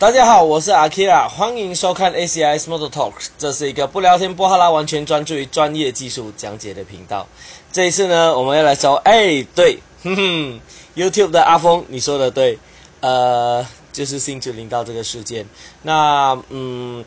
[0.00, 3.12] 大家好，我是阿 Kira，欢迎收看 ACIS Motor Talk。
[3.36, 7.28] 这是一个不聊天不哈拉，完全专注于专业技术讲解的频道。
[7.70, 10.60] 这一次呢，我们要来找，哎，对，哼哼
[10.96, 12.58] ，YouTube 的阿峰，你说的对，
[13.00, 15.46] 呃，就是新竹领导这个事件。
[15.82, 17.04] 那，嗯，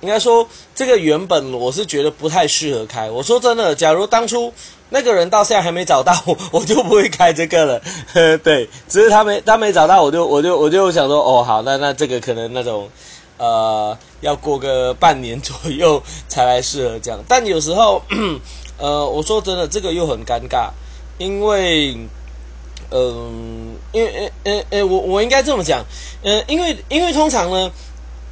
[0.00, 3.08] 应该说这个原本我是觉得不太适合开。
[3.08, 4.52] 我说真的，假如当初。
[4.90, 7.82] 那个人到现在还没找到，我 我就不会开这个了。
[8.42, 12.88] 对，只是他没他没找到，我就我就我就想说，哦，好，那那这个可能那种，
[13.36, 17.20] 呃，要过个半年左右才来适合这样。
[17.28, 18.02] 但有时候，
[18.78, 20.70] 呃，我说真的，这个又很尴尬，
[21.18, 21.94] 因为，
[22.90, 25.84] 嗯，因为，呃呃呃，我我应该这么讲，
[26.22, 27.70] 呃，因为因为通常呢，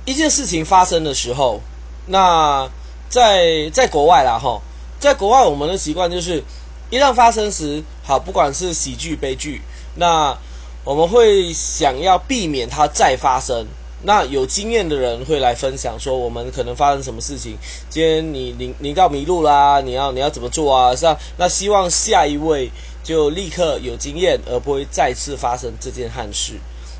[0.06, 1.60] 一件事情发生的时候，
[2.06, 2.66] 那
[3.10, 4.58] 在在国外啦，哈。
[4.98, 6.42] 在国外，我们的习惯就是，
[6.90, 9.60] 一旦发生时，好，不管是喜剧、悲剧，
[9.96, 10.36] 那
[10.84, 13.66] 我们会想要避免它再发生。
[14.02, 17.56] 那有经验的人会来分享说，我们可能发生什么事情。
[17.88, 20.94] 今天你你你到迷路啦，你要你要怎么做啊？
[20.94, 21.18] 是吧？
[21.38, 22.70] 那希望下一位
[23.02, 26.54] 就立刻有经验，而不会再次发生这件憾事。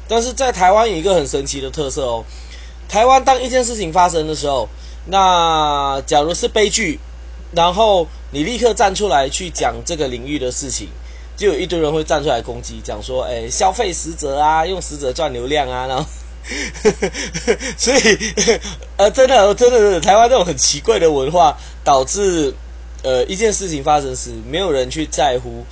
[0.09, 2.25] 但是在台湾有一个很神奇的特色哦，
[2.89, 4.69] 台湾当一件事情发生的时候，
[5.07, 6.99] 那假如是悲剧。
[7.57, 10.89] 然后你立刻站出来去讲这个领域的事情，
[11.37, 16.05] 就有一堆人会站出来攻击，讲说，哎，消费死者啊，用死者赚流量啊，然后，
[17.79, 18.35] 所以，
[18.99, 22.55] 呃，真的，真的台湾这种很奇怪的文化，导致，
[23.03, 25.65] 呃，一件事情发生时，没有人去在乎。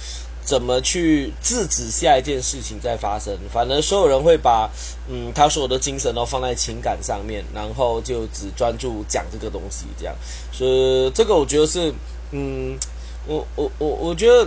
[0.44, 3.34] 怎么去制止下一件事情再发生？
[3.50, 4.70] 反正所有人会把，
[5.08, 10.14] 嗯，他所有的精神都放在情感上面，然后就只专注讲这个东西，这样。
[10.52, 11.92] 所以这个我觉得是，
[12.32, 12.78] 嗯，
[13.26, 14.46] 我我我我觉得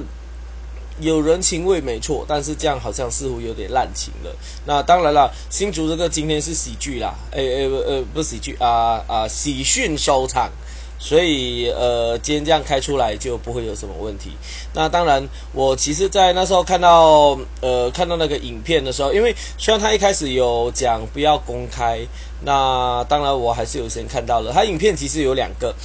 [0.99, 4.35] 有人情味没错，但是这样好像似乎有点滥情了。
[4.65, 10.51] 那当然了，新竹这个今天是喜剧啦，诶诶呃不喜剧啊啊喜讯收场。
[10.99, 14.31] 所以，呃，今天这样开出来就不会有什么问题。
[14.73, 21.99] 那当然，我其实，在那时候看到，呃，看到那个影片的时候，因为虽然他一开始有讲不要公开，
[22.43, 24.51] 那当然我还是有先看到了。
[24.51, 25.75] 他影片其实有两个，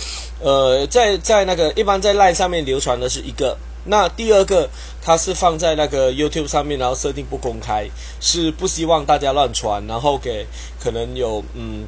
[0.41, 4.71] 呃，在在那个一般在 LINE 上面流传的是一个，那第二个
[5.03, 7.87] 它是放在那个 YouTube 上面，然后设定不公开，
[8.19, 10.47] 是不希望大家乱传，然后给
[10.81, 11.87] 可能有嗯。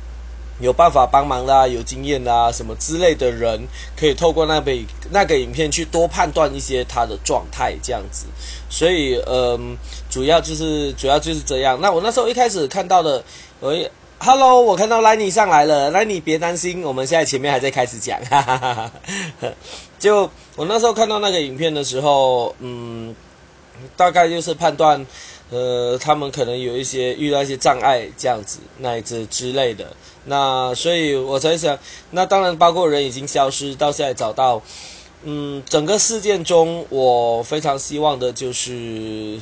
[0.60, 3.66] 有办法帮忙啦，有经验啦，什么之类的人，
[3.97, 8.26] 可以透过那被那个影片去多判断一些他的状态，这样子。
[8.70, 9.76] 所以，嗯，
[10.09, 11.81] 主要就是主要就是这样。
[11.81, 13.22] 那我那时候一开始看到的，
[13.60, 18.20] 喂，Hello，我看到 Lenny 上来了，Lenny 别担心，我们现在前面还在开始讲。
[18.25, 18.93] 哈哈哈哈
[19.98, 23.14] 就我那时候看到那个影片的时候，嗯，
[23.97, 25.04] 大概就是判断。
[25.54, 29.87] 呃，他们可能有一些遇到一些障碍，这样子，那这之类的。
[30.25, 31.78] 那所以我才想，
[32.10, 34.60] 那当然包括人已经消失，到现在找到，
[35.22, 39.38] 嗯，整个事件中，我非常希望的就是，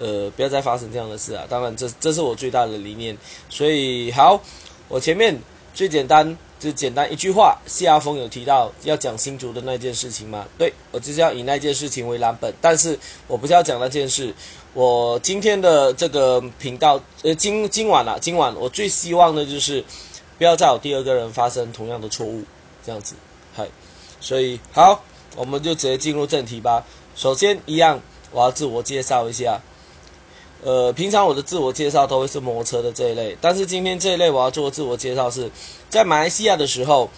[0.00, 1.44] 呃，不要再发生这样的事啊。
[1.48, 3.16] 当然，这这是我最大的理念。
[3.48, 4.42] 所以好，
[4.88, 5.40] 我前面
[5.72, 6.36] 最简单。
[6.62, 10.46] 就简单一句话，谢阿峰有提到要讲新竹的那件事情吗？
[10.56, 12.96] 对我就是要以那件事情为蓝本，但是
[13.26, 14.32] 我不是要讲那件事。
[14.74, 19.84] 我今天的这个频道，呃，今今晚啊，今晚我最希望的就是
[20.38, 22.42] 不要再有第二个人发生同样的错误，
[22.84, 23.14] 这样子，
[23.54, 23.68] 嗨。
[24.18, 25.02] 所以好，
[25.36, 26.86] 我们就直接进入正题吧。
[27.14, 28.00] 首先一样，
[28.30, 29.60] 我要自我介绍一下。
[30.62, 35.50] 呃，平常我的自我介绍都会是摩托车的这一类，但是今天这一类我要做的自我介绍是，
[35.90, 37.10] 在马来西亚的时候，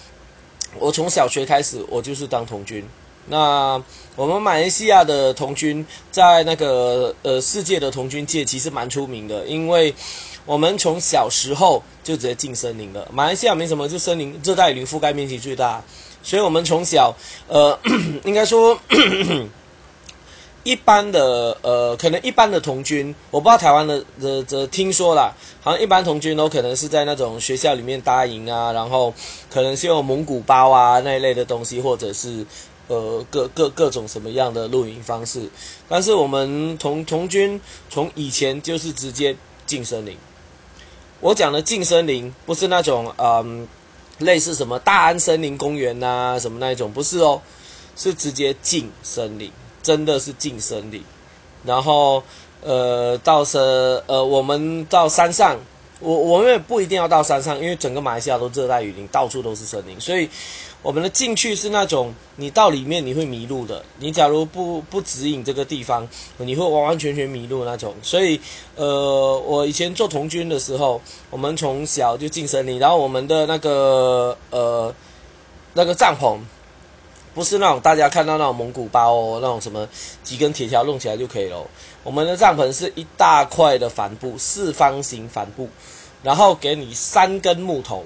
[0.81, 2.85] 我从小学开始我就是当童军。
[3.27, 3.83] 那
[4.17, 9.95] 我们马来西亚的童军在那个呃世界的童军界其实蛮出名的，因为
[10.47, 13.09] 我们从小时候就直接进森林了。
[13.13, 15.83] 马来西亚没什么，就森林热带雨林覆盖面积最大，
[16.23, 17.15] 所以我们从小
[17.49, 17.79] 呃
[18.25, 18.79] 应该说。
[20.65, 29.13] 一般的呃，可能一般的童军，我不知道台湾的的的听说啦，好像一般童军都可能是在那种学校里面搭营啊，然后
[29.51, 32.47] 可能是用蒙古包啊那一类的东西，或者是
[32.89, 35.49] 呃各各各种什么样的露营方式。
[35.89, 37.61] 但是我们从从军
[37.91, 39.37] 从以前就是直接
[39.67, 40.17] 进森林。
[41.21, 43.67] 我讲的进森林不是那种嗯
[44.19, 47.41] 类似什么大安森林公园呐什么那一种，不是哦，
[47.97, 49.51] 是直接进森林。
[49.85, 51.05] 真的是进森林，
[51.63, 52.23] 然后
[52.63, 53.61] 呃，到山
[54.07, 55.59] 呃，我们到山上，
[56.01, 60.27] 我我们也不一定要到山上，因为整个马来西亚都热带雨林，到处都是森林，所以
[60.85, 67.95] 我们的进去是那种你到里面你会迷路的，你假如不不指引这个地方，你会完完全全迷路那种。
[68.03, 68.39] 所以，
[68.77, 71.01] 呃，我以前做童军的时候，
[71.31, 74.95] 我们从小就进森林，然后我们的那个呃
[75.73, 76.39] 那个帐篷。
[77.35, 79.89] 不是那种大家看到那种蒙古包哦，那种什么
[80.23, 81.67] 几根铁条弄起来就可以了。
[82.05, 85.69] 我们的帐篷是一大块的帆布，四方形帆布，
[86.23, 88.05] 然后给你三根木头，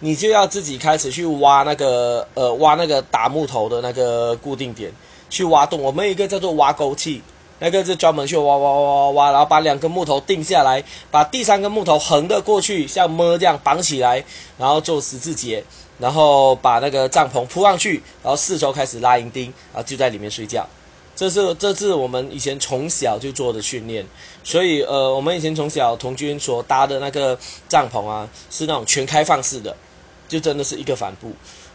[0.00, 4.90] 你就要自己开始去挖那个呃挖那个打木头的那个固定点，
[5.30, 5.80] 去挖洞。
[5.80, 7.22] 我们一个叫做挖沟器，
[7.58, 14.24] 那个是专门去挖挖挖挖挖，然后把两根木头定下来，把第三根木头横的过去，像么这样绑起来，
[14.58, 15.64] 然后做十字结。
[16.00, 20.66] 然后把那个帐篷铺上去，然后四周开始拉银钉，然后就在里面睡觉。
[21.14, 24.06] 这是这是我们以前从小就做的训练。
[24.42, 27.38] 所以呃，我们以前从小童军所搭的那个
[27.68, 29.76] 帐篷啊，是那种全开放式的，
[30.30, 31.30] 就真的是一个帆布。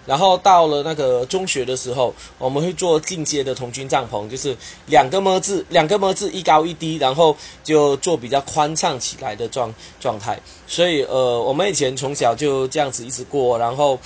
[0.08, 4.56] 然后到了那个中学的时候，我们会做进阶的童军帐篷，就是
[4.86, 10.40] 两个么字，两个么字一高一低，然后就做比较宽敞起来的状状态。
[10.68, 14.00] 所以呃，我们以前从小就这样子一直过，然后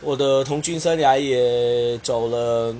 [0.00, 2.74] 我的童军生涯也走了。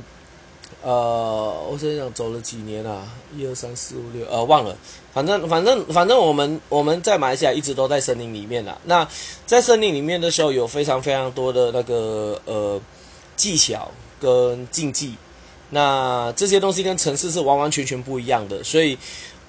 [0.83, 3.07] 呃，我想想走了几年啊？
[3.37, 4.77] 一二三四五六，呃，忘了。
[5.15, 8.77] 反正反正反正，我们我们在马来西亚一直都在森林里面啦。
[8.85, 9.09] 那
[9.47, 12.81] 在森林里面的时候，有非常非常多的那个呃
[13.37, 13.91] 技巧
[14.21, 15.15] 跟禁忌。
[15.71, 18.99] 那这些东西跟城市是完完全全不一样的，所以。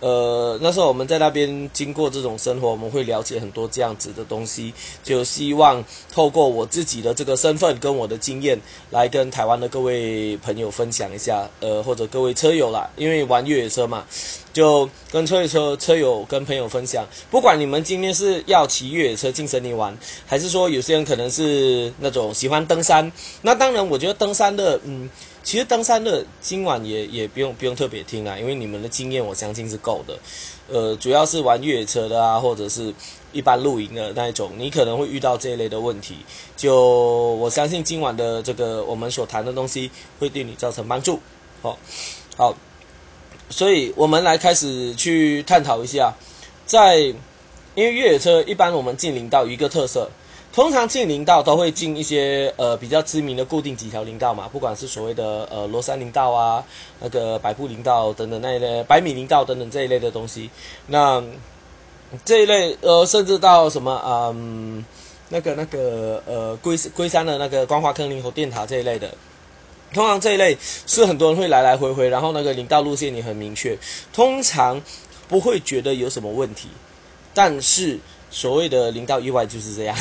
[0.03, 8.59] 呃，那时候我们在那边经过这种生活，我们会了解很多这样子的东西，就希望透过我自己的这个身份跟我的经验，
[8.89, 14.05] 来跟台湾的各位朋友分享一下，呃，或者各位车友啦，因为玩越野车嘛，
[14.51, 23.09] 就跟车友车车友跟朋友分享，不管你们今天是要骑越野车进森林玩，还是说有些人可能是那种喜欢登山，
[23.41, 25.09] 那当然我觉得登山的，嗯。
[25.43, 30.17] 其实登山的今晚也也不用不用特别听啊，因为你们的经验我相信是够的。
[30.69, 32.93] 呃，主要是玩越野车的啊，或者是
[33.33, 36.15] 一般露营的那一种，你可能会遇到这一类的问题。
[36.55, 41.19] 就我相信今晚的这个我们所谈的东西会对你造成帮助。
[41.61, 41.77] 好，
[42.37, 42.55] 好，
[43.49, 46.13] 所以我们来开始去探讨一下，
[46.65, 46.99] 在
[47.75, 50.09] 因为越野车一般我们进林道一个特色。
[50.53, 56.63] 通常进林道都会进一些呃比较知名的固定几条林道嘛，不管是所谓的呃罗山林道啊，
[57.01, 60.51] 那个百步林道等等那一类，百米林道等等这一类的东西。
[60.85, 61.23] 那
[62.23, 64.85] 这一类呃，甚至到什么嗯，
[65.29, 69.09] 那个那个呃龟龟山的那个光华坑林和电塔这一类的，
[69.91, 70.55] 通常这一类
[70.85, 73.75] 是很多人会来来回回，然后那个林道路线也很明确，
[74.13, 74.79] 通常
[75.27, 76.67] 不会觉得有什么问题，
[77.33, 77.97] 但是。
[78.35, 79.95] 所谓的零道意外就是这样，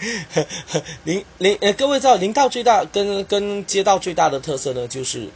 [1.04, 5.26] 零零呃，各位知道零道最大跟跟街道最大的特色呢，就是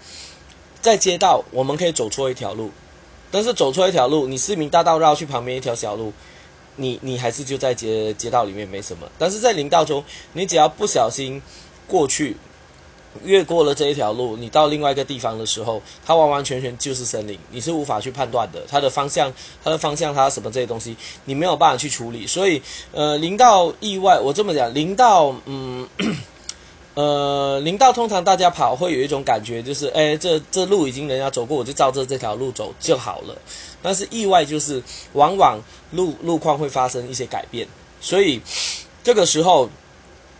[0.82, 2.70] 在街道我们可以走错一条路，
[3.30, 6.12] 但是走错一条路，你市民大道绕去旁边一条小路，
[6.76, 10.04] 你你还是就在街街道里面没什么，但是在林道中，
[10.34, 11.40] 你只要不小心
[11.88, 12.36] 过去。
[13.24, 18.62] 越过了这一条路，你到另外一个地方的时候，它完完全全就是森林，你是无法去判断的。
[18.68, 19.32] 它的方向，
[19.62, 22.26] 它的方向，它什么这些东西，你没有办法去处理。
[22.26, 22.60] 所以，
[22.92, 25.86] 呃，零到意外，我这么讲，零到嗯，
[26.94, 33.36] 呃，零到通常大家跑会有一种感觉，就是哎，这这路已经人家走过，我就照着这条路走就好了。
[33.82, 34.82] 但是意外就是，
[35.12, 35.60] 往往
[35.90, 37.68] 路路况会发生一些改变，
[38.00, 38.40] 所以
[39.04, 39.68] 这个时候，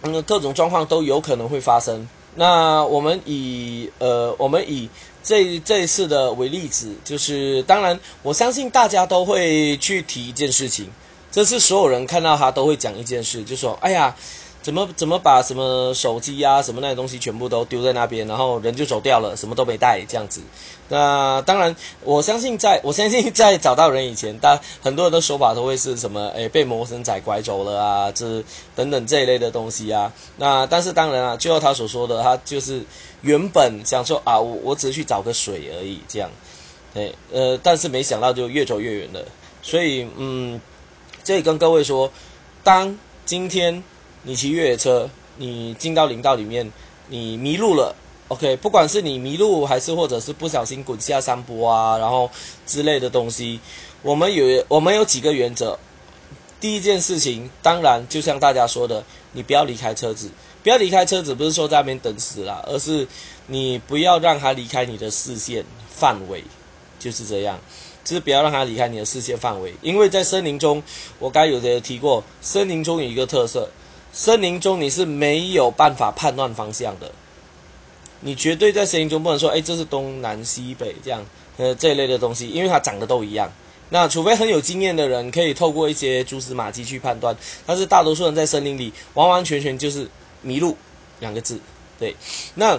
[0.03, 2.09] 嗯，各种状况都有可能会发生。
[2.35, 4.89] 那我们以呃，我们以
[5.23, 10.91] 这这一次的为例子，就是当然，我相信大家都会去提一件事情，
[11.31, 14.15] 这是所有人看到他都会讲一件事，就说：“哎呀。”
[14.63, 20.41] 怎么怎么把什么手机呀什么那些东西全部都丢在那边，然后人就走掉了，什么都没带这样子。
[20.89, 28.43] 那当然，我相信在 我相信在找到人以前，大很多人的说法都会是什么，诶， 被魔神仔拐走了啊，这
[28.77, 30.13] 等等这一类的东西啊。
[30.37, 32.83] 那但是当然啊，就像他所说的，他就是
[33.23, 36.31] 原本想说啊，我我只是去找个水而已，这样，
[36.95, 39.25] 对，呃，但是没想到就越走越远了。
[39.61, 40.61] 所以嗯，
[41.25, 42.13] 这里跟各位说，
[42.63, 43.83] 当今天。
[44.25, 46.73] 你骑越野车，你进到林道里面，
[47.09, 47.97] 你迷路了
[48.29, 52.31] ，OK，不管是你迷路，还是或者是不小心滚下山坡啊，然后
[52.65, 53.59] 之类的东西，
[54.03, 55.79] 我们有我们有几个原则。
[56.61, 60.31] 第一件事情，当然就像大家说的，你不要离开车子，
[60.63, 63.09] 不要离开车子，不是说在那边等死啦，而是
[63.49, 66.45] 你不要让它离开你的视线范围，
[67.01, 67.59] 就是这样，
[68.05, 70.81] 就是不要让它离开你的视线范围，因为在森林中，
[71.19, 73.69] 我刚有的提过，森林中有一个特色。
[74.13, 77.11] 森林中你是没有办法判断方向的，
[78.21, 81.25] 你绝对在森林中不能说，哎，这是东南西北这样，
[81.57, 83.51] 呃，这一类的东西，因为它长得都一样。
[83.89, 90.09] 那除非很有经验的人，可以透过一些蛛丝马迹去判断，但是大多数人在森林里完完全全就是
[90.41, 90.77] 迷路
[91.21, 91.59] 两个字。
[91.99, 92.17] 对，
[92.55, 92.79] 那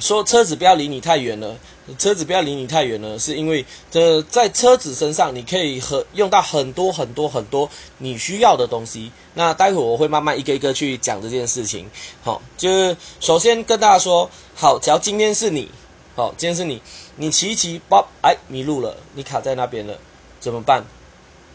[0.00, 1.56] 说车子不要离你太远了，
[1.98, 9.10] 车子不要离你太远了，是因为这在车子身上你可以和用到很多很多很多你需要的东西。
[9.34, 11.88] 那待会我会慢慢一个一个去讲这件事情。
[12.22, 15.70] 好，就是首先跟大家说，好，只要今天是你。
[16.14, 16.82] 好，今天是你，
[17.14, 19.96] 你骑一骑，啵，哎，迷路了，你卡在那边了，
[20.40, 20.84] 怎么办？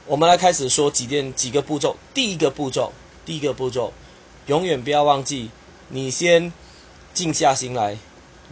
[0.06, 1.98] 我们来开始说几件几个步骤。
[2.14, 2.94] 第一个步骤，
[3.26, 3.92] 第一个步骤，
[4.46, 5.50] 永远不要忘记，
[5.90, 6.54] 你先
[7.14, 7.98] 静下心来，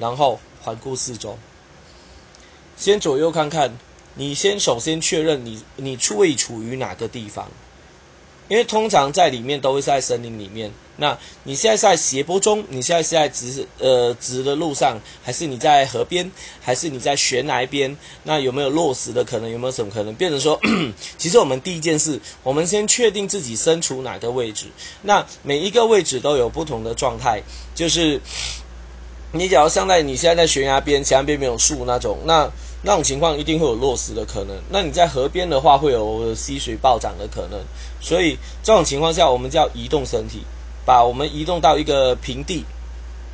[0.01, 1.37] 然后环顾四周，
[2.75, 3.77] 先左右看看，
[4.15, 7.47] 你先首先确认你你处位处于哪个地方。
[8.49, 10.69] 因为通常在里面都会是在森林里面。
[10.97, 16.29] 那你现在在斜坡中，你现在是在直呃直的路上，还是你在河边，
[16.59, 17.95] 还是你在悬崖边？
[18.23, 19.49] 那有没有落石的可能？
[19.49, 20.13] 有没有什么可能？
[20.15, 20.59] 变成说，
[21.17, 24.65] 其实我们第一件事，我们先确定自己身处哪个位置。
[25.03, 27.41] 那每一个位置都有不同的状态，
[27.73, 28.19] 就是
[29.33, 32.49] 你假如像在你现在在悬崖边，悬崖边没有树那种，那。
[32.83, 34.57] 那种情况一定会有落石的可能。
[34.71, 37.61] 那你在河边的话，会有溪水暴涨的可能。
[37.99, 40.41] 所以这种情况下，我们叫移动身体，
[40.83, 42.65] 把我们移动到一个平地。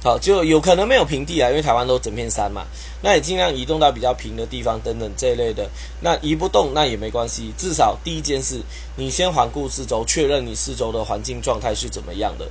[0.04, 2.66] 好，就有可能没有平地啊，因为台湾都整片山嘛。
[3.02, 5.70] 那你尽量移动到比较平的地方等等这一类的。
[6.02, 8.60] 那移不动那也没关系，至少第一件事，
[8.98, 12.46] 你先环顾四周，确认你四周的环境状态是怎么样的。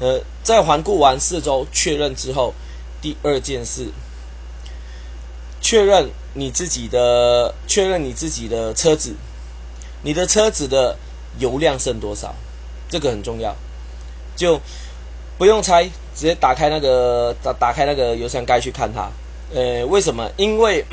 [0.00, 2.54] 呃，在环顾完四周确认之后，
[3.00, 3.88] 第二件事。
[5.60, 9.14] 确认你自己的，确认你自己的车子，
[10.02, 10.94] 你的车子的
[11.38, 12.34] 油量剩多少，
[12.90, 13.56] 这个很重要。
[14.36, 14.60] 就
[15.38, 19.10] 不用猜，直接打开那个打打开那个油箱盖去看它。
[19.54, 20.30] 呃，为什么？
[20.36, 20.84] 因为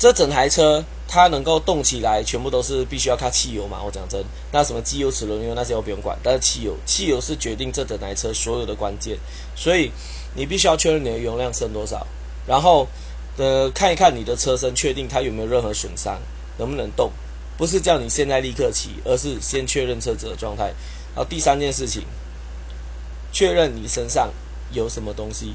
[0.00, 3.80] 这整台车它能够动起来，全部都是必须要靠汽油嘛。
[3.84, 9.18] 我讲真，那什么机油、齿轮油那些我不用管，但是汽油，汽油是决定这整台车所有的关键。
[9.54, 9.92] 所以
[10.34, 12.04] 你必须要确认你的油量剩多少，
[12.46, 12.88] 然后。
[13.36, 16.20] 呃，看一看你的车身，确定它有没有任何损伤，
[16.58, 17.10] 能不能动？
[17.56, 20.64] 不是叫你现在立刻骑，而是先确认车子的状态。
[21.14, 22.02] 然后第三件事情，
[23.32, 24.30] 确认你身上
[24.72, 25.54] 有什么东西。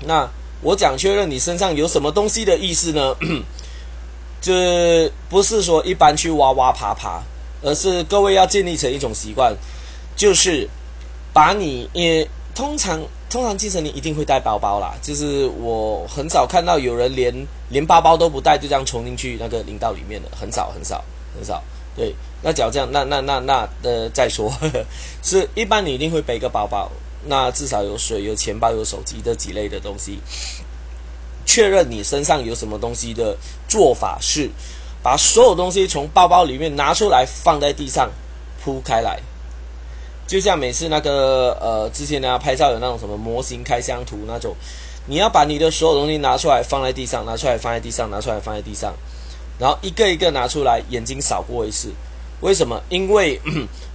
[0.00, 0.28] 那
[0.62, 3.14] 我讲确认你身上有什么东西的意思呢？
[4.40, 4.52] 就
[5.28, 7.22] 不是说一般去挖挖爬爬，
[7.62, 9.54] 而是各位要建立成一种习惯，
[10.16, 10.68] 就是
[11.32, 13.00] 把你也通常。
[13.30, 17.34] 通常进城你一定会带包包啦，就是我很少看到有人连
[17.70, 21.02] 连包包都不带就这样冲进去那个林道里面的，很少很少
[21.34, 21.62] 很少。
[21.96, 24.52] 对，那假如这样，那那那那呃再说，
[25.24, 26.92] 是一般你一定会背个包包，
[27.26, 30.18] 那至少有水、有钱包、有手机这几类的东西。
[31.44, 33.36] 确认你身上有什么东西的
[33.68, 34.48] 做法是，
[35.02, 38.10] 把所有东西从包包里面拿出来，放在地上
[38.62, 39.20] 铺开来。
[40.26, 44.54] 就像每次那个呃，之前呢拍照有那种什么模型开箱图那种，
[45.06, 48.94] 你要把你的所有东西拿出来放在地上，拿出来放在地上，拿出来放在地上，
[49.58, 51.92] 然后一个一个拿出来，眼睛扫过一次。
[52.40, 52.80] 为什么？
[52.88, 53.40] 因为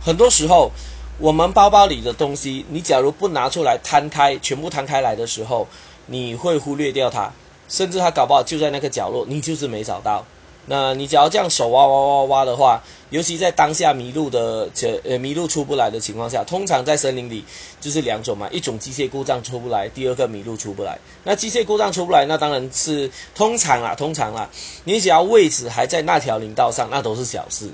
[0.02, 0.72] 很多时候
[1.20, 5.68] 我们包包里的东西，你假如不拿出来摊开，全部摊开来的时候，
[6.06, 7.32] 你会忽略掉它，
[7.68, 10.24] 甚至它搞不好就在那个角落，你就是没找到。
[10.68, 17.44] 那你只要这样手挖挖挖挖的话，尤其在当下迷路的这呃迷路出不来的情况下，通常在森林里
[17.82, 21.00] 就是两种嘛，一种机械故障出不来，第二个迷路出不来。
[21.24, 24.48] 那机械故障出不来，那当然是通常啦，通常啦，
[24.84, 27.72] 你只要位置还在那条林道上，那都是小事。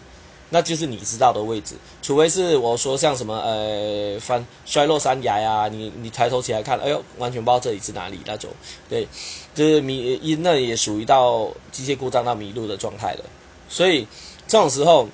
[0.54, 8.52] 那就是你知道的位置，除非是我说像什么呃翻摔落山崖呀，你你抬头起来看，哎呦，完全不知道这里是哪里那种，
[8.88, 9.08] 对，
[9.56, 13.26] 就是迷因那也属于到机械故障到迷路的状态了。
[13.68, 14.08] 所以
[14.48, 15.08] 这种时候，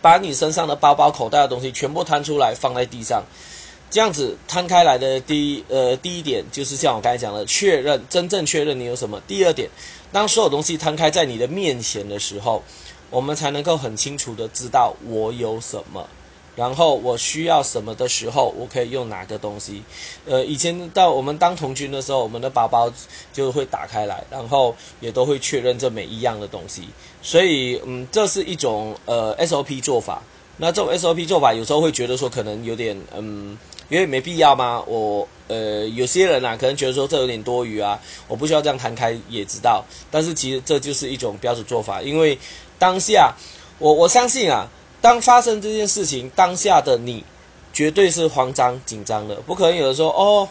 [0.00, 3.24] 把你身上的包包、口袋的东西全部摊出来放在地上，
[3.90, 9.20] 这样子摊开来的第一呃第一点就是像我刚才讲的，确认真正确认你有什么。
[9.26, 9.68] 第二点，
[10.12, 12.62] 当所有东西摊开在你的面前的时候。
[13.10, 16.08] 我们才能够很清楚的知道我有什么，
[16.56, 19.82] 然后我需要什么的时候，我可以用哪个东西。
[20.26, 22.92] 呃，以前到我们当童军的时候，我们的包包
[23.32, 26.84] 就会打开来，然后也都会确认这每一样的东西。
[27.22, 30.22] 所以，嗯，这是一种呃 SOP 做法。
[30.58, 33.56] 那这种 SOP 做法有时候会觉得说可能有点嗯，
[33.88, 34.82] 因为没必要吗？
[34.86, 37.98] 我呃有些人啊可能觉得说这有点多余啊，
[38.28, 39.84] 我不需要这样摊开也知道。
[40.10, 42.38] 但是其实这就是一种标准做法，因为。
[42.80, 43.36] 当下，
[43.78, 44.66] 我我相信啊，
[45.00, 47.22] 当发生这件事情，当下的你，
[47.72, 50.48] 绝对是慌张紧张的，不可能有人说哦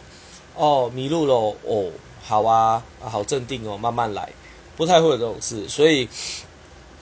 [0.55, 1.33] 哦迷路了
[1.63, 1.89] 哦，
[2.24, 4.29] 好啊好镇定哦，慢慢来，
[4.77, 5.67] 不太会有这种事。
[5.67, 6.07] 所以，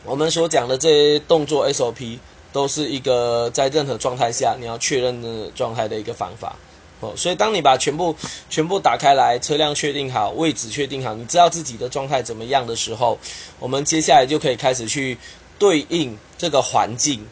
[0.05, 2.17] 我们所讲的这些动作 SOP
[2.53, 6.55] 都是一个在任何状态下你要确认的状态的一个方法
[6.99, 7.13] 哦。
[7.15, 8.15] 所以，当你把全部
[8.49, 13.17] 全部打开来，车辆确定好，位置确定好，你知道自己的状态怎么样的时候，
[13.59, 15.17] 我们接下来就可以开始去
[15.57, 17.25] 对应这个环境。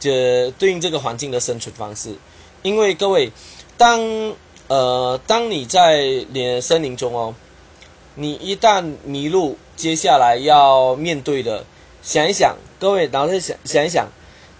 [0.00, 2.14] 这对应这个环境的生存方式，
[2.60, 3.32] 因为各位，
[3.78, 4.34] 当
[4.66, 7.34] 呃当你在连森林中哦，
[8.14, 11.64] 你一旦迷路，接下来要面对的，
[12.02, 14.06] 想一想，各位，然后再想想一想，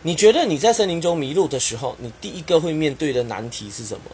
[0.00, 4.10] 你觉得你在森林中迷路的时候，你第一个会面对的难题是什么？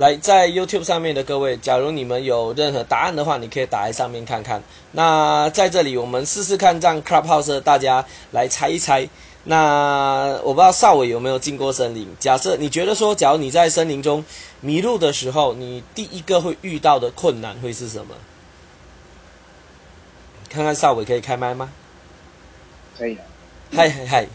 [0.00, 4.62] 来，在 YouTube 上面的各位，假如你们有任何答案的话，你可以打在上面看看。
[4.92, 9.06] 那在这里，我们试试看，让 Clubhouse 大家来猜一猜。
[9.44, 12.08] 那我不知道少伟有没有进过森林。
[12.18, 14.24] 假设你觉得说，假如你在森林中
[14.62, 18.14] 迷路的时候，你第一个会遇到的困难会是什么？
[20.48, 21.70] 看看少伟可以开麦吗？
[22.96, 23.20] 可以的。
[23.70, 24.26] 嗨嗨嗨！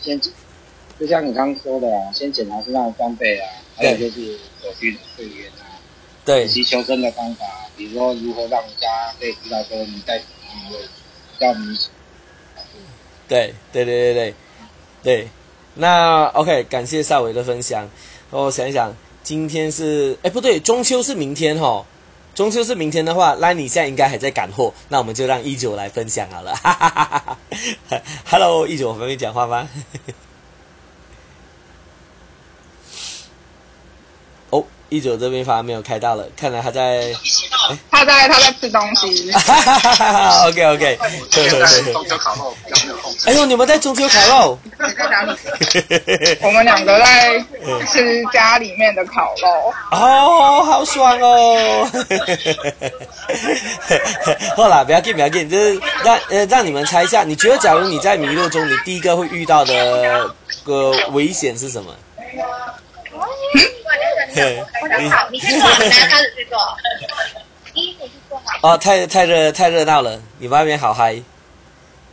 [0.00, 0.20] 先，
[1.00, 3.48] 就像你刚刚说的啊，先检查身上的装备啊，
[3.80, 4.38] 还有就是。
[4.62, 5.80] 手机的会员啊，
[6.22, 7.46] 对，以及求生的方法，
[7.78, 8.86] 比如说如何让人家
[9.18, 10.88] 可以知道说你在什么位置，
[11.32, 11.90] 比较明显。
[13.26, 14.34] 对对对对对
[15.02, 15.28] 对，
[15.76, 17.88] 那 OK，感谢少伟的分享。
[18.28, 21.86] 我想一想，今天是哎不对，中秋是明天哈，
[22.34, 26.54] 中秋是明天的话，那你现在应该还在赶货，那我们就让一九来分享好了。
[26.54, 27.38] 哈哈哈哈
[27.88, 29.66] 哈 Hello，一九，方便讲话吗？
[34.90, 37.14] 一九这边反而没有开到了，看来他在，
[37.90, 39.30] 他在他在吃东西。
[40.48, 40.98] OK OK，
[41.30, 41.60] 中秋
[42.18, 42.54] 烤肉，
[43.24, 44.58] 哎呦，你们在中秋烤肉？
[46.42, 47.38] 我们两个在
[47.86, 49.72] 吃家里面的烤肉。
[49.92, 51.88] 哦，好爽哦！
[54.56, 60.28] 好了，不要紧不要紧，就是让呃让你们猜一下，你觉得假如你在迷路中，你第一个会遇到的
[60.64, 61.94] 个危险是什么？
[63.52, 66.58] 你好，你去做，大家开始去做。
[67.74, 68.72] 衣服去做好。
[68.72, 71.20] 哦，太太热太热闹了，你外面好嗨。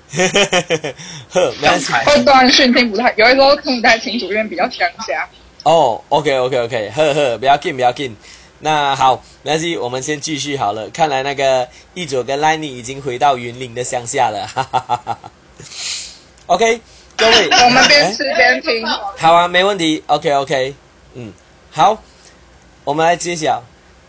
[0.10, 0.94] 呵呵呵
[1.32, 1.92] 呵，没事。
[2.06, 5.28] 会断讯听不太，有的时候听不太清楚，因为比较乡下。
[5.64, 8.16] 哦，OK OK OK，呵呵，不要紧不要紧。
[8.60, 10.90] 那好，没关系，我们先继续好了。
[10.90, 14.48] 看来那个一九跟赖尼已经回到云林的乡下了。
[14.48, 15.20] 哈哈哈哈
[16.46, 16.80] OK，
[17.18, 18.88] 各位，我们边吃边听。
[19.18, 20.02] 好啊，没问题。
[20.08, 20.74] OK OK，
[21.18, 21.34] 嗯。
[21.72, 22.02] 好，
[22.86, 23.64] 我们来揭晓。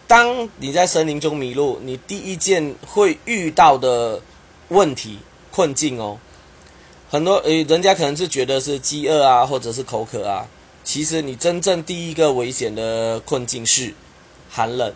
[0.06, 4.20] 当你在森林中迷路，你第一件会遇到的
[4.68, 5.18] 问题、
[5.50, 6.18] 困境哦，
[7.10, 10.46] 很多诶，人家可能是觉得是饥饿啊，或者是口渴啊。
[10.84, 13.92] 其实你真正第一个危险的困境是
[14.50, 14.94] 寒冷，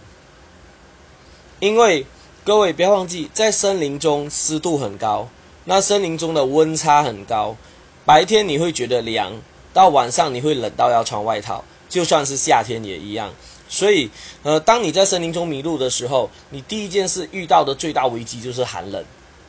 [1.61, 2.07] 因为
[2.44, 5.29] 各位不要忘记，在森林中湿度很高，
[5.64, 7.57] 那森林中的温差很高，
[8.07, 9.42] 白天你会觉得凉，
[9.75, 11.62] 到晚上你会冷到要穿外套。
[11.93, 13.31] 就算是夏天也一样，
[13.69, 14.09] 所以，
[14.43, 19.05] 呃，当你在森林中迷路的时候，你第一件事遇到的最大危机就是寒冷。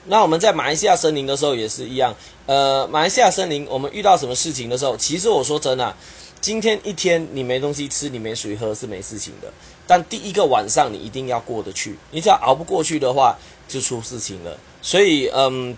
[0.07, 2.13] 那我们在马来西亚森林的时候也是一样，
[2.45, 5.95] 呃，马来西亚森林我们遇到什么事情的时候，其实我说真的，
[6.41, 9.47] 今天一天你没东西吃，你没水喝是没事情的，
[9.87, 13.37] 但第一个晚上你一定要过得去，你只要熬不过去的话，
[13.69, 14.57] 就出事情了。
[14.81, 15.77] 所以，嗯，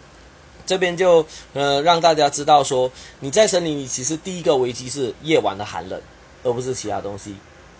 [0.65, 1.23] 这边就
[1.53, 6.01] 呃让大家知道说，你在森林里其实第一个危机是夜晚的寒冷。
[6.45, 7.35] 而不是其他东西，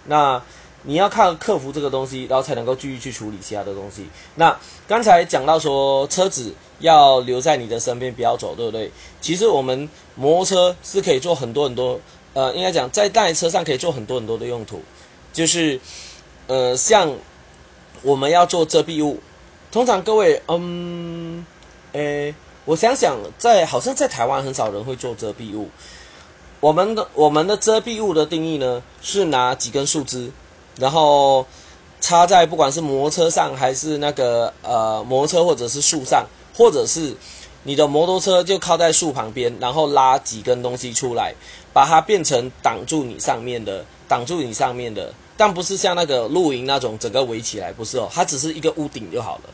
[0.05, 0.41] 那
[0.81, 4.07] 你要看克服这个东西，然后才能够继续去处理其他的东西。
[4.35, 8.91] 那刚才讲到说车子要留在你的身边，不要走，对不对？
[9.21, 11.99] 其实我们摩托车是可以做很多很多，
[12.33, 14.81] 呃，应该讲在那台车上可以做很多很多的用途，
[15.31, 15.79] 就是
[16.47, 17.13] 呃，像
[18.01, 19.19] 我们要做遮蔽物，
[19.71, 21.45] 通常各位，嗯，
[21.93, 22.33] 诶，
[22.65, 25.69] 我想想，在好像在台湾很少人会做遮蔽物。
[26.65, 30.31] 我们的我们的遮蔽物的定义呢，是拿几根树枝，
[30.79, 31.45] 然后
[32.01, 36.25] 插在不管是摩托车上还是那个呃摩托车或者是树上，
[36.57, 37.15] 或者是
[37.61, 41.35] 你的摩托车就靠在树旁边，然后拉几根东西出来，
[41.71, 49.51] 把它变成挡住你上面的，挡住你上面的，但不是像那个露营那种整个围起来，不是哦，它只是一个屋顶就好了。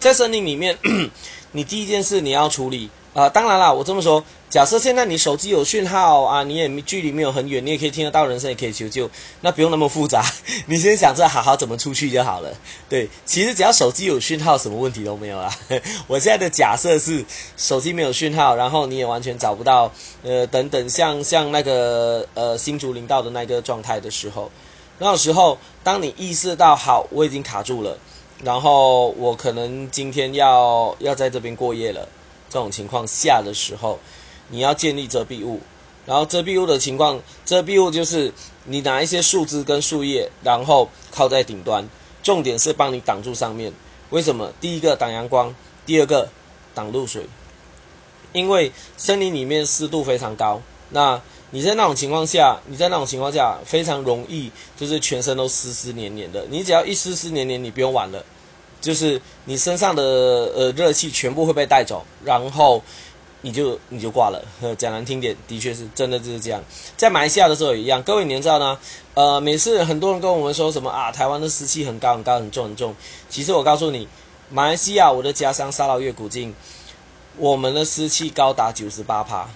[0.00, 0.76] 在森林里面，
[1.52, 4.24] 你第一件事你要处理啊，当然啦，我这么说。
[4.50, 9.10] 假设现在你手机有讯号啊，你也距离没有很远，你也可以听得到人声，也可以求救，
[9.42, 10.24] 那不用那么复杂，
[10.66, 12.50] 你先想着好好怎么出去就好了。
[12.88, 15.54] 对，其实只要手机有讯号，什么问题都没有啦。
[16.08, 17.22] 我现在的假设是
[17.58, 24.50] 手机没有讯号，然后你也完全找不到，呃，等等，像像那个呃新竹林道的那个状态的时候，
[24.98, 27.98] 那时候当你意识到好，我已经卡住了，
[28.42, 32.08] 然后我可能今天要要在这边过夜了，
[32.48, 33.98] 这种情况下的时候。
[34.50, 35.60] 你要建立遮蔽物，
[36.06, 38.32] 然后遮蔽物的情况，遮蔽物就是
[38.64, 41.86] 你拿一些树枝跟树叶，然后靠在顶端，
[42.22, 43.72] 重点是帮你挡住上面。
[44.08, 44.50] 为什么？
[44.58, 46.30] 第一个挡阳光，第二个
[46.74, 47.26] 挡露水。
[48.32, 56.46] 因为森林里面湿度非常高，那你在那种情况下，你在那种情况下非常容易就是全身都湿湿黏黏的。
[56.48, 58.24] 你只要一湿湿黏黏，你不用玩了，
[58.80, 62.82] 就是你身上的呃热气全部会被带走，然后。
[63.42, 64.44] 你就你就挂了，
[64.76, 66.62] 讲难听点，的确是真的就是这样。
[66.96, 68.78] 在马来西亚的时候也一样，各位你知道呢？
[69.14, 72.94] 呃，每次很多人跟我们说什么啊，台湾的湿气很高很高很重很重。
[73.28, 74.08] 其实我告诉你，
[74.50, 76.54] 马来西亚我的家乡沙劳越古晋，
[77.36, 79.48] 我们的湿气高达九十八帕。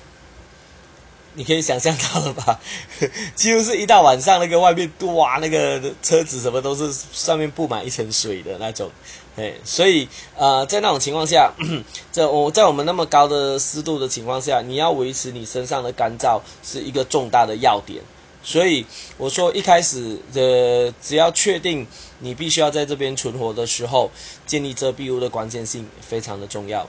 [1.35, 2.61] 你可以想象到了吧？
[3.35, 8.91] 几乎是一到晚上，那个外面哇，那个车子什么都是上面布满一层水的那种。
[9.37, 11.51] 哎，所以呃，在那种情况下，
[12.13, 18.03] 在我在我们那么高的湿度的情况下，你要维持你身上的干燥是一个重大的要点。
[18.45, 18.85] 所以
[19.17, 21.87] 我说一开始的，只要确定
[22.19, 24.11] 你必须要在这边存活的时候，
[24.45, 26.87] 建立遮蔽物的关键性非常的重要。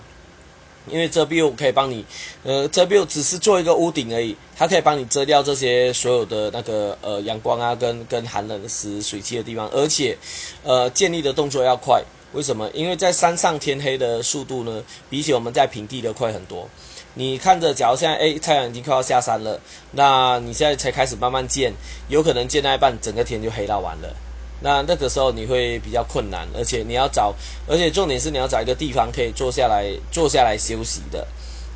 [0.87, 2.05] 因为遮蔽物可以帮你，
[2.43, 10.17] 呃，遮蔽物只是做一个屋顶而已，它可以帮你遮掉这些所有的那个呃阳光啊，跟跟寒冷的时水汽的地方，而且，
[10.63, 12.03] 呃，建立的动作要快。
[12.33, 12.67] 为什么？
[12.73, 16.67] 因为在山上天黑的速度呢，比起我们在平地的快很多。
[17.13, 19.59] 你看着，假如现在哎太阳已经快要下山了，
[19.91, 21.71] 那你现在才开始慢慢建，
[22.09, 24.15] 有可能建到一半，整个天就黑到完了。
[24.63, 27.35] 那那个时候你会比较困难，而且你要找，
[27.67, 31.27] 而且重点是你要找一个地方可以坐下来坐下来休息的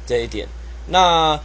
[0.06, 0.48] 这一点。
[0.88, 1.38] 那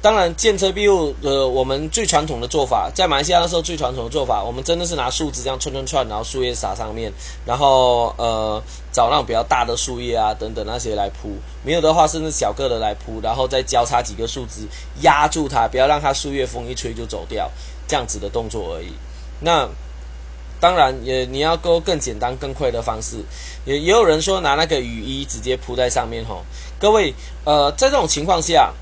[0.00, 7.12] 当然，建车庇护呃，我们最传统的做法，在马来西亚的时候最传统的做法，我们真的是拿树枝这样串串串，然后树叶撒上面，
[7.44, 14.66] 然后呃找那种比较大的树叶啊等等那些来铺，没有的话甚至小个的来铺，然后再交叉几个树枝
[15.02, 17.50] 压住它，不要让它树叶风一吹就走掉，
[17.86, 18.92] 这样子的动作而已。
[19.40, 19.68] 那。
[20.60, 23.16] 当然，也你要勾更简单、更快的方式，
[23.64, 26.44] 也也有人说拿那个雨衣直接铺在上面吼。
[26.80, 28.72] 各位，呃，在这种情况下，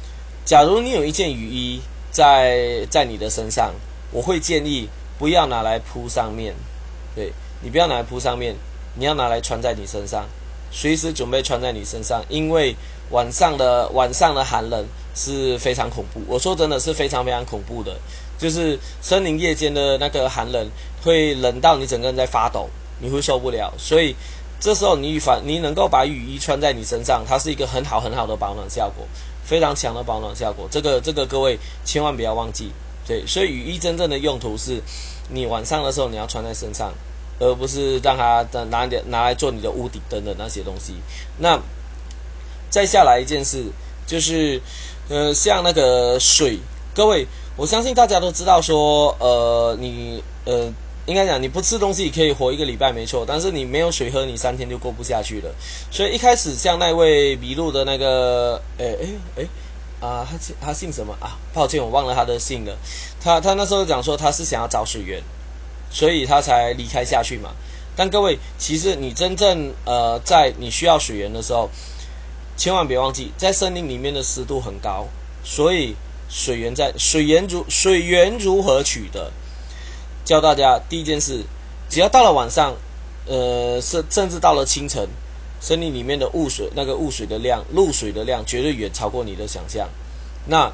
[0.44, 3.74] 假如你有一件雨衣在在你的身上，
[4.10, 6.54] 我会建议不要拿来铺上面，
[7.14, 8.56] 对你不要拿来铺上面，
[8.94, 10.26] 你要拿来穿在你身上，
[10.70, 12.74] 随时准备穿在你身上，因为
[13.10, 16.20] 晚上的晚上的寒冷是非常恐怖。
[16.26, 17.94] 我说真的是非常非常恐怖的。
[18.38, 20.68] 就是森林夜间的那个寒冷，
[21.02, 22.68] 会冷到你整个人在发抖，
[23.00, 23.72] 你会受不了。
[23.78, 24.14] 所以
[24.60, 29.06] 这时候你反你能够把雨衣穿在你身上，它是一个很好很好的保暖效果，
[29.44, 30.68] 非常强的保暖效果。
[30.70, 32.70] 这个这个各位千万不要忘记。
[33.06, 34.82] 对，所以雨衣真正的用途是，
[35.30, 36.92] 你晚上的时候你要穿在身上，
[37.38, 40.94] 而不是让它拿点拿来做你的屋顶灯的那些东西。
[41.38, 41.58] 那
[42.68, 43.64] 再下来一件事
[44.06, 44.60] 就是，
[45.08, 46.58] 呃，像那个水，
[46.94, 47.26] 各位。
[47.56, 50.70] 我相信大家都知道，说，呃，你，呃，
[51.06, 55.50] 应该讲你不吃东西可以活一个礼拜没错，但是你没有水喝，你三天就过不下去了。
[55.90, 59.48] 所以一开始像那位迷路的那个，诶诶诶，
[60.00, 61.38] 啊，他他姓什么啊？
[61.54, 62.76] 抱歉，我忘了他的姓了。
[63.22, 65.22] 他他那时候讲说他是想要找水源，
[65.90, 67.52] 所以他才离开下去嘛。
[67.96, 71.70] 但各位，其实你真正呃在你需要水源的时候，
[72.58, 75.06] 千万别忘记，在森林里面的湿度很高，
[75.42, 75.96] 所以。
[76.28, 79.30] 水源在水源如水源如何取得？
[80.24, 81.44] 教大家第一件事，
[81.88, 82.74] 只要到了晚上，
[83.26, 85.08] 呃，甚甚至到了清晨，
[85.60, 89.88] 森林里面的雾水那个雾水的量、露水的量绝对远超过你的想象。
[90.46, 90.72] 那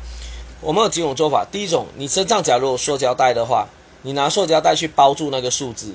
[0.62, 3.68] 我们有几种做法，第一种，你身上假如有塑胶袋的话，
[4.00, 5.92] 你拿塑胶袋去包住那个树枝，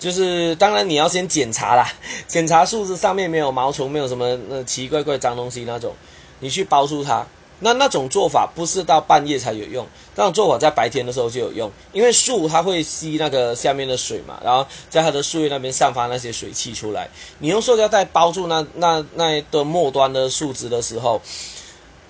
[0.00, 1.88] 就是当然你要先检查啦，
[2.26, 5.94] 检查树枝上面没有毛虫，没有什么那奇怪怪脏东西那种，
[6.40, 7.24] 你去包住它。
[7.60, 17.08] 那那种做法不是到半夜才有用，那种做法在白天的时候就有用，因为树它会吸那个下面的水嘛，然后在它的树叶那边散发那些水汽出来。
[17.38, 21.20] 你用塑胶袋包住那那那一的末端的树枝的时候，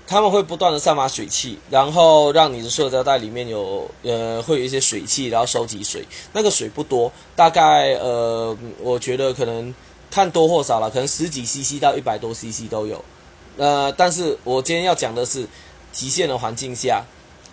[0.09, 6.05] 他们会不断的散发水汽，然后让你的塑胶袋里面有呃会有一些水汽，然后收集水。
[6.33, 9.73] 那个水不多，大概呃我觉得可能
[10.11, 13.05] 看多或少了，可能十几 CC 到一百多 CC 都有。
[13.57, 15.47] 呃，但是我今天要讲的是
[15.93, 17.05] 极限的环境下，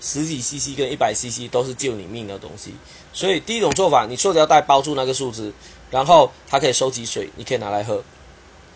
[0.02, 2.76] 十几 CC 跟一百 CC 都是救你命的东西。
[3.13, 5.54] 所以第一种做法，你塑胶袋包住那个树枝，
[5.92, 8.04] 然后它可以收集水，你可以拿来喝。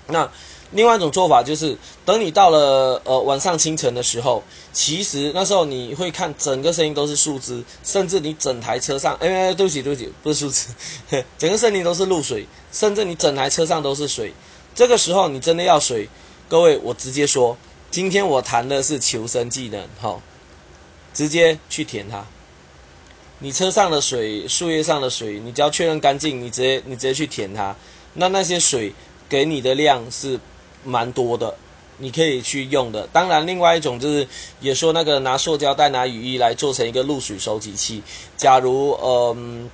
[0.08, 0.30] 那
[0.72, 10.68] 另外一种做法就是，等你到了呃晚上清晨的时候，其实那时候你会看整个森林都是树枝，甚至你整台车上，哎，对不起对不起，不是树枝，
[11.38, 14.34] 整个森林都是露水，甚至你整台车上都是水。
[14.76, 16.08] 这个时候你真的要水，
[16.48, 17.58] 各位我直接说，
[17.92, 20.22] 今天我谈的是求生技能，好，
[21.14, 22.26] 直接去填它。
[23.40, 27.76] 你车上的水，树叶上的水，你只要确认干净，你直接你直接去填它，
[28.14, 28.94] 那那些水
[29.30, 30.40] 给你的量是。
[30.84, 31.54] 蛮多的，
[31.98, 33.06] 你可以去用的。
[33.12, 34.26] 当然，另外一种就是
[34.62, 38.02] 也说那个拿塑胶袋、拿雨衣来做成一个露水收集器。
[38.38, 39.70] 假如嗯，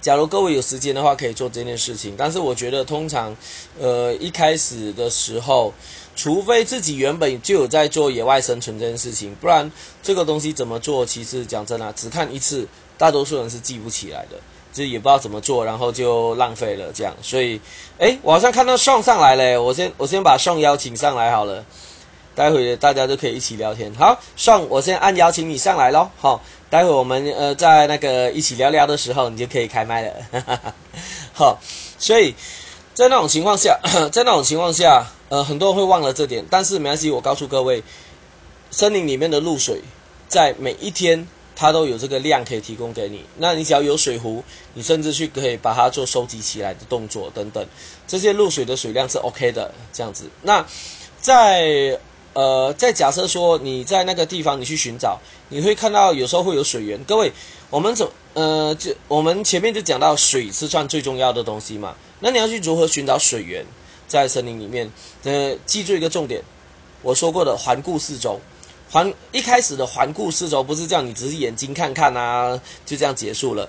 [0.00, 2.14] 假如各位有时间的话，可以做这件事情。
[2.16, 3.36] 但是我觉得，通常
[3.80, 5.74] 呃一开始的时候，
[6.16, 9.70] 除非自己原本就有在做野外生存这件事情，不然
[10.02, 14.36] 这个东西怎么做，其实讲真的，只看一次，大多数人是记不起来的。
[14.72, 17.14] 就也不知道怎么做，然后就浪费了这样。
[17.22, 17.60] 所以，
[17.96, 21.64] 哎，我好像看到宋上来了，我先我先把宋邀请上来好了，
[22.34, 23.94] 待会大家就可以一起聊天。
[23.94, 26.10] 好，宋，我先按邀请你上来咯。
[26.16, 30.12] 好，待会我们呃在那个一起聊聊的时候，你就可以开麦了。
[31.32, 31.60] 好，
[32.00, 32.34] 所以
[32.94, 33.78] 在那种情况下，
[34.10, 37.82] 在那种情况下，呃，很多人会忘了这点，但是没关系，我告诉各位，
[38.70, 39.82] 森林里面的露水
[40.28, 41.28] 在每一天。
[41.56, 47.64] 它都有这个量可以提供给你，那你只要有水壶，你甚至去可以把它做收集起来的动作等等，
[48.08, 50.28] 这些露水的水量是 OK 的，这样子。
[50.42, 50.66] 那
[51.20, 51.96] 在
[52.32, 56.98] 呃，在假设说你在那个地方你去寻找，你会看到有时候会有水源。
[57.04, 57.32] 各位，
[57.74, 63.66] 我们怎呃就我们前面就讲到水是算最重要的东西嘛，那你要去如何寻找水源？
[64.06, 64.88] 在森林里面，
[65.24, 66.40] 呃，记住一个重点，
[67.02, 68.38] 我说过的环顾四周。
[68.92, 73.68] 环一开始的环顾四周不是这样，你只是眼睛看看啊，就这样结束了。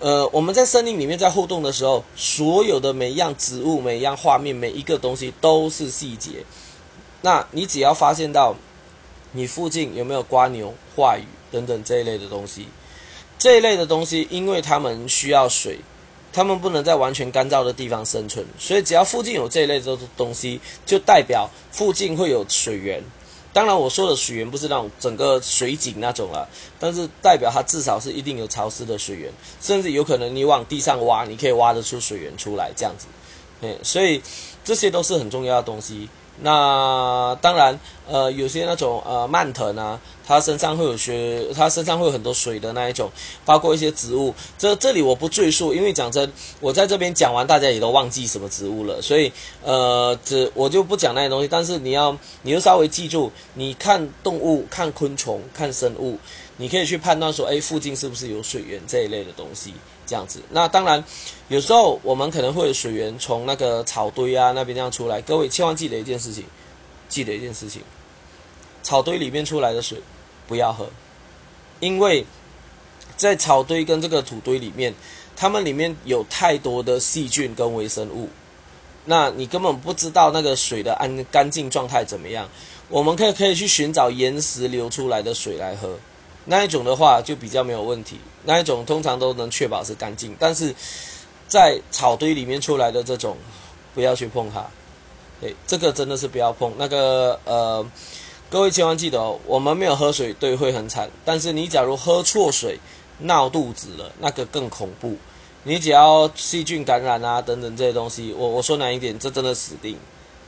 [0.00, 6.46] 呃，我们在森林里面在互动的时候，所有的每一样植物、每一样画面、每一个东西都是细节。
[7.20, 8.54] 那你只要发现到
[9.32, 12.68] 你附近有没有瓜牛、话语等等这一类的东西，
[13.42, 15.80] 这一类的东西，因为它们需要水，
[16.32, 23.02] 它们不能在完全干燥的地方生存，所以只要附近有这一类的东西，就代表附近会有水源。
[23.52, 33.08] 当然，我说的水源不是那种整个水井那种了，但是代表它至少是一定有潮湿的水源，甚至有可能你往地上挖，你可以挖得出水源出来这样子，
[33.62, 34.22] 嗯，所以
[34.64, 36.08] 这些都是很重要的东西。
[36.42, 37.78] 那当然，
[38.08, 43.08] 呃，有些那种呃蔓藤啊，它身上会有些，它身上会有很多水的那一种，
[43.44, 44.34] 包括一些植物。
[44.58, 51.46] 这这里我不赘述，因为讲真，我在这边讲完，大家也都忘记什么植物了，所以呃，这我就不讲那些东西。
[51.48, 56.18] 但是你要，你就稍微记住，你看动物、看昆虫、看生物，
[56.56, 59.72] 你可以去判断说，哎，附近是不是有水源这一类的东西。
[60.06, 61.02] 这样子，那当然，
[61.48, 65.20] 有时候我们可能会有水源从那个草堆啊那边这样出来。
[65.22, 66.44] 各位千万记得一件事情，
[67.08, 67.82] 记得一件事情，
[68.82, 69.98] 草堆里面出来的水
[70.48, 70.90] 不要喝，
[71.80, 72.26] 因为
[73.16, 74.94] 在草堆跟这个土堆里面，
[75.36, 78.28] 它们里面有太多的细菌跟微生物，
[79.04, 82.48] 那你根本不知道那个水的安干净状态怎么样。
[82.88, 85.96] 我们可以可以去寻找岩石流出来的水来喝。
[86.44, 90.74] 那一种的话就比较没有问题，那一种通常都能确保是干净，但是
[91.46, 93.36] 在草堆里面出来的这种，
[93.94, 94.66] 不要去碰它。
[95.40, 96.72] 对，这个真的是不要碰。
[96.76, 97.86] 那个呃，
[98.50, 101.08] 各位千万记得哦，我们没有喝水，对，会很惨。
[101.24, 102.80] 但是你假如喝错水，
[103.18, 105.16] 闹肚子了，那个更恐怖。
[105.62, 109.96] 你只要细菌感染啊等等这些东西，我我说难一点，这真的死定。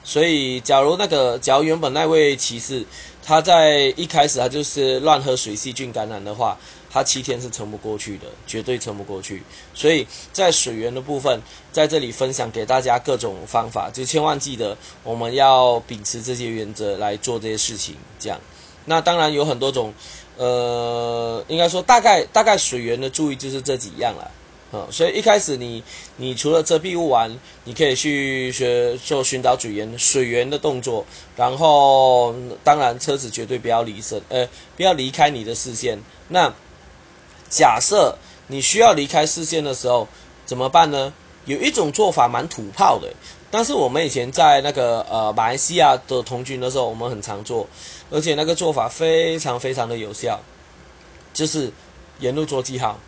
[0.02, 2.84] 所以，假如那个，假如原本那位骑士。
[3.24, 6.58] 他在一开始他就是乱喝水，细菌感染的话，
[6.90, 9.42] 他七天是撑不过去的，绝对撑不过去。
[9.72, 11.40] 所以在水源的部分，
[11.72, 17.96] 在这里分享给大家各种方法，就千万记得我们要秉持这些原则来做这些事情。
[18.18, 18.38] 这样，
[18.84, 19.94] 那当然有很多种，
[20.36, 24.30] 呃，应该说大概大概水源的注意就是这几样了。
[24.90, 25.82] 所以一开始你，
[26.16, 31.04] 你除了遮蔽物玩，你可以去学做寻找水源水源的动作，
[31.36, 35.98] 然后当然车子绝对不要离身，呃，不要离开你的视线。
[36.28, 36.52] 那
[37.48, 38.16] 假设
[38.48, 40.08] 你需要离开视线的时候
[40.46, 41.12] 怎么办呢？
[41.46, 43.12] 有一种做法蛮土炮的，
[43.50, 47.68] 但是我们以前在那个呃马来西亚的童军的时候，我们很常做，
[48.10, 50.40] 而且那个做法非常非常的有效，
[51.34, 51.70] 就是
[52.20, 52.98] 沿路做记号。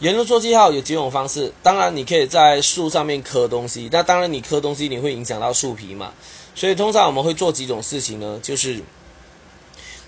[0.00, 6.14] 沿路做记号有几种方式，当然你可以在树上面刻东西，那当然你刻东西你会影响到树皮嘛，
[6.54, 8.80] 所以通常我们会做几种事情呢，就是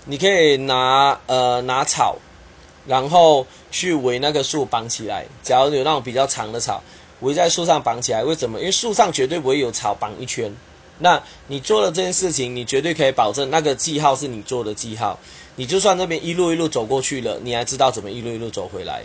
[0.05, 2.17] 你可以拿呃拿草，
[2.87, 5.27] 然后去围那个树绑起来。
[5.43, 6.81] 假如有那种比较长的草，
[7.19, 8.59] 围在树上绑起来，为什么？
[8.59, 10.51] 因为树上绝对不会有草绑一圈。
[10.97, 15.19] 那你做了这件事情，你绝对可以保证那个记号是你做的记号。
[15.55, 19.03] 你就算那边一路一路走过去了，你还知道怎么一路一路走回来。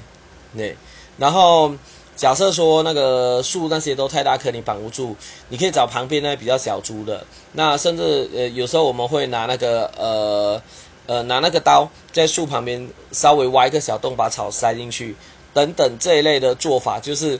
[0.57, 0.77] 对，
[1.19, 1.73] 然后
[2.17, 5.15] 假设说那个树那些都太大棵，你绑不住，
[5.49, 7.25] 你可以找旁边那比较小株的。
[7.53, 10.63] 那甚至呃有时候我们会拿那个呃
[11.07, 15.15] 呃拿那个刀在树旁边稍微挖一个小洞，把草塞进去，
[15.55, 17.39] 等等这一类的做法，就是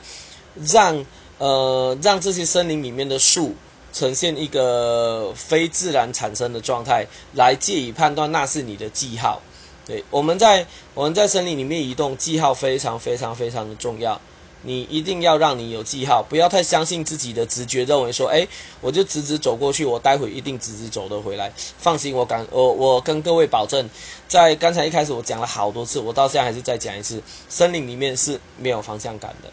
[0.65, 1.05] 让
[1.39, 3.53] 呃让这些森林里面的树
[3.91, 9.41] 呈现一个非自然产生的状态，来借以判断那是你的记号。
[9.89, 14.21] 对，我们在我们在森林里面移动，记号非常非常非常的重要。
[14.61, 18.47] 你一定要让你有记号，不要太相信自己的直觉，认为说，哎，
[18.81, 21.51] 我就直直走过去，我待会一定直直走得回来。
[21.79, 23.89] 放心，我敢，我我跟各位保证，
[24.27, 29.49] 在刚才一开始我讲了好多次，我到现在还是再讲一次，森林里面是没有方向感的。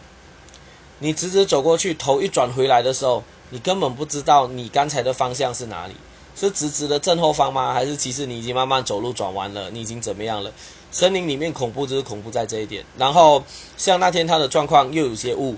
[0.99, 5.95] 你直直走过去，头一转回来的时候，你根本不知道你刚才的方向是哪里。
[6.39, 7.73] 是直直的正后方吗？
[7.73, 9.71] 还是其实你已经慢慢走路转弯了？
[9.71, 10.53] 你已经怎么样了？
[10.93, 12.85] 森林里面恐怖就是恐怖在这一点。
[12.99, 13.43] 然后
[13.77, 15.57] 像那天他的状况又有些雾，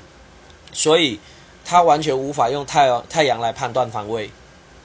[0.72, 1.18] 所以
[1.64, 4.30] 他完全无法用太阳太阳来判断方位。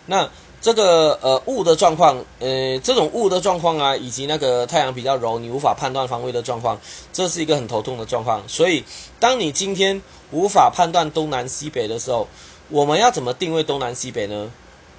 [0.08, 0.29] 那
[0.62, 6.79] 这个呃雾的状况，呃这种雾的状况啊，以及那个太阳比较柔，你无法判断方位的状况，
[7.12, 8.41] 这是一个很头痛的状况。
[8.47, 8.84] 所以
[9.19, 10.01] 当你今天
[10.32, 12.27] 无法判断东南西北的时候，
[12.69, 14.51] 我们要怎么定位东南西北呢？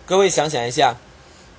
[0.07, 0.97] 各位想想一下，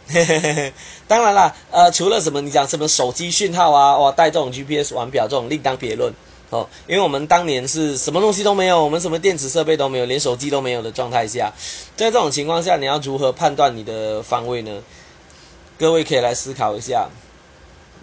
[1.08, 6.14] 当然啦，呃，除了什么你讲什么手机讯号啊，哇，带这种 GPS 玩表这种另当别论
[6.52, 11.52] 哦，因为我们当年是什么东西都没有，我们什么电子设备都没有，连手机都没有的状态下，
[11.96, 14.84] 在这种情况下，你要如何判断你的方位呢？
[15.80, 17.10] 各位可以来思考一下，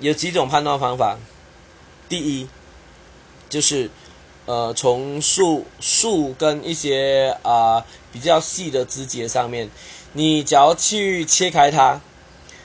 [0.01, 1.17] 有几种判断方法。
[2.09, 2.49] 第一，
[3.49, 3.89] 就是
[4.47, 9.71] 呃，从树树跟一些啊比较细的枝节上面。
[10.15, 12.01] 你只要去切开它，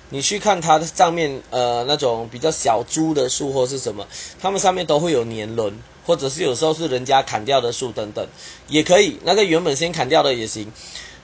[0.09, 4.05] 你去看它的上面，呃，那种比较小株的树或是什么，
[4.41, 5.73] 它们上面都会有年轮，
[6.05, 8.27] 或者是有时候是人家砍掉的树等等，
[8.67, 9.19] 也可以。
[9.23, 10.71] 那个原本先砍掉的也行，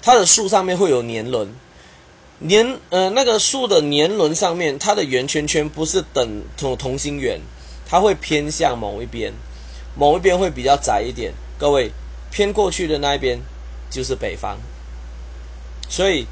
[0.02, 1.54] 它的树上面会有年轮，
[2.40, 7.40] 年呃那个树的年轮上面，它的圆圈圈不是等同同心圆，
[7.86, 9.34] 它会偏向某一边，
[9.98, 11.34] 某一边会比较窄一点。
[11.58, 11.92] 各位
[12.32, 13.40] 偏过去的那一边
[13.90, 14.58] 就是北方。
[15.94, 16.26] 所以，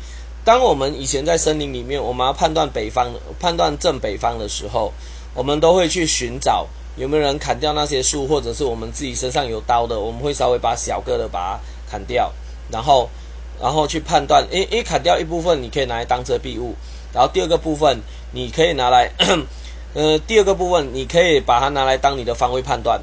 [0.43, 4.91] 当我们以前在森林里面，我们要判断北方、判断正北方的时候，
[5.35, 6.65] 我们都会去寻找
[6.97, 11.59] 有没有人砍掉那些树，或者是我们自己身上有刀的，我们会稍微把小个的把它
[11.91, 12.33] 砍掉，
[12.71, 13.07] 然后，
[13.61, 16.73] 然后去判断，诶诶，砍掉一部分，你可以拿来当遮蔽物，
[17.13, 19.11] 然后第二个部分，你可以拿来，
[19.93, 22.99] 呃，第二个部分，你可以把它拿来当你的方位判断，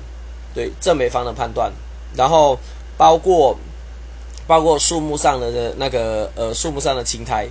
[0.57, 1.73] 对正北方的判断，
[2.17, 2.59] 然后
[2.97, 3.57] 包括。
[4.49, 7.47] 包括树木上的那个呃树木上的青苔，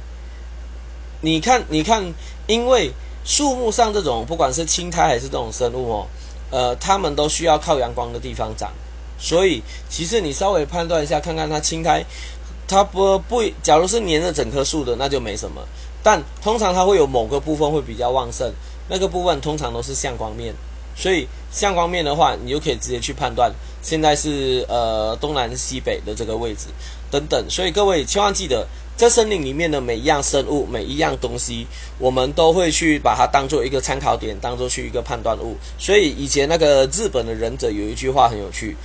[1.22, 2.14] 你看你看，
[2.48, 2.92] 因为
[3.24, 6.08] 树木上这种不管是青苔还是这种生物哦，
[6.50, 8.72] 呃，它们都需要靠阳光的地方长，
[9.20, 12.04] 所以其实你稍微判断一下，看看它青苔，
[12.68, 15.62] 它不不，假如是粘着整棵树的，那就没什么，
[16.02, 18.52] 但通常它会有某个部分会比较旺盛，
[18.90, 20.56] 那个部分通常都是向光面。
[20.96, 23.54] 所以向光面的话，你就可以直接去判断
[23.88, 26.68] 现在是呃东南西北的这个位置
[27.10, 27.50] 等等。
[27.50, 31.66] 所以各位千万记得，在森林里面的每一样生物、每一样东西，
[31.98, 35.56] 我们都会去把它当做一个参考点，当做去一个判断物。
[35.80, 38.76] 所以以前那个日本的忍者有一句话很有趣，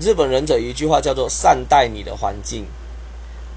[0.00, 2.66] 日本忍者有一句话叫做“善待你的环境”。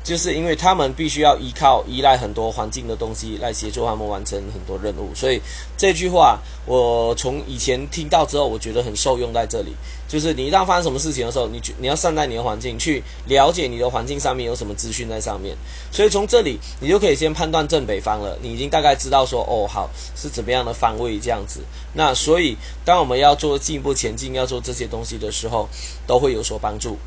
[0.03, 5.41] 就是因为他们必须要依靠、依赖很多环境的东西来协助他们完成很多任务，所以
[5.77, 9.73] 这句话我从以前听到之后，我觉得很受用在这里。
[10.05, 15.55] 就是你一旦发生什么事情的时候，你你要善待你的环境，去了解你的环境上面有什么资讯在上面。
[15.89, 21.61] 所以从这里你就可以先判断正北方了，你已经大概知道说哦好是怎么样的方位这样子。
[21.93, 25.69] 那所以当我们要做进一步前进，要做这些东西的时候，
[26.05, 26.97] 都会有所帮助。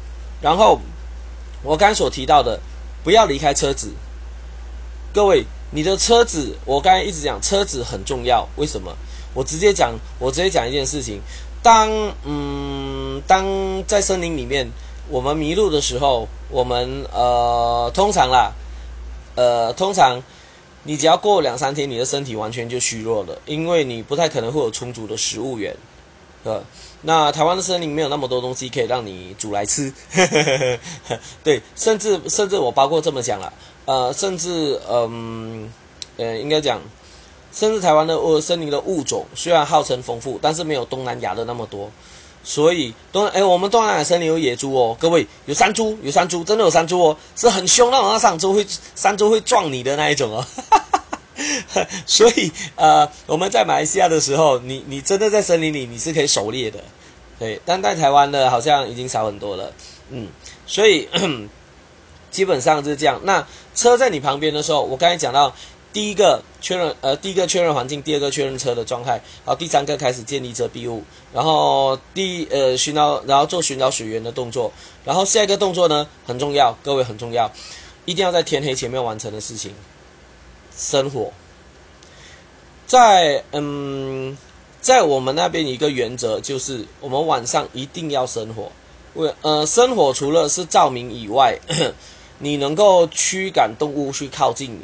[0.41, 0.81] 然后
[1.63, 2.59] 我刚所提到的。
[3.07, 3.93] 不要离开车子，
[5.15, 8.97] 各位，你的车子，我刚才一直讲车子很重要，为什么？
[9.33, 11.21] 我直接讲，我直接讲一件事情，
[11.63, 11.89] 当
[12.25, 13.47] 嗯，当
[13.87, 14.69] 在森林里面，
[15.09, 18.53] 我们迷路的时候，我们呃，通常啦，
[19.37, 20.21] 呃，通常
[20.83, 25.77] 你只要过两三天，你的身体完全就虚弱了，因为你不太可能会有充足的食物源，
[26.43, 26.61] 呃。
[27.03, 29.93] 那台湾的森林没有那么多东西可以让你煮来吃，
[31.45, 33.53] 对，甚至甚至我包括这么讲了，
[33.85, 35.73] 呃，甚至嗯
[36.17, 36.81] 呃，应该讲，
[37.53, 41.91] 甚至台湾的呃森林的物种虽然号称丰富，但是没有东南亚的那么多。
[42.43, 50.47] 所以东哎，我们东南亚森林有野猪哦，各位有山猪，有山猪，真的有山猪哦，是很凶那种，那山猪会山猪会撞你的那一种哦。
[52.07, 56.83] 所以呃，我们在马来西亚的时候，你你真的在森林里你是可以狩猎的，
[57.39, 59.73] 对，但在台湾的好像已经少很多了，
[60.11, 60.29] 嗯，
[60.67, 61.09] 所以
[62.31, 63.21] 基本上是这样。
[63.25, 65.55] 那车在你旁边的时候，我刚才讲到。
[65.93, 74.71] 第一个确认，呃，第一个确认环境，第二个确认车的状态，然后第三个开始建立遮蔽物，然后第呃寻找，然后做寻找水源的动作，
[75.07, 77.51] 然后下一个动作呢很重要，各位很重要，
[78.05, 79.73] 一定要在天黑前面完成的事情，
[80.77, 81.33] 生火。
[82.87, 84.37] 在嗯，
[84.81, 88.71] 在我们那边一个原则就是，我们晚上一定要生火，
[89.15, 91.59] 为呃生火除了是照明以外，
[92.39, 94.81] 你能够驱赶动物去靠近你。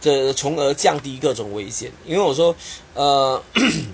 [0.00, 2.56] 这从而降低各种危险，因为我说，
[2.94, 3.40] 呃，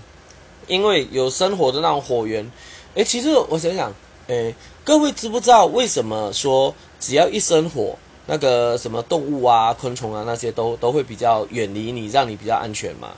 [0.67, 2.51] 因为有生火的那种火源，
[2.95, 3.93] 诶，其实我想想，
[4.29, 7.99] 诶，各位知不知道为什么说只要一生火，
[8.29, 13.09] 那个什么动物啊、昆虫啊那些都都会比较远离你，让你比较安全嘛？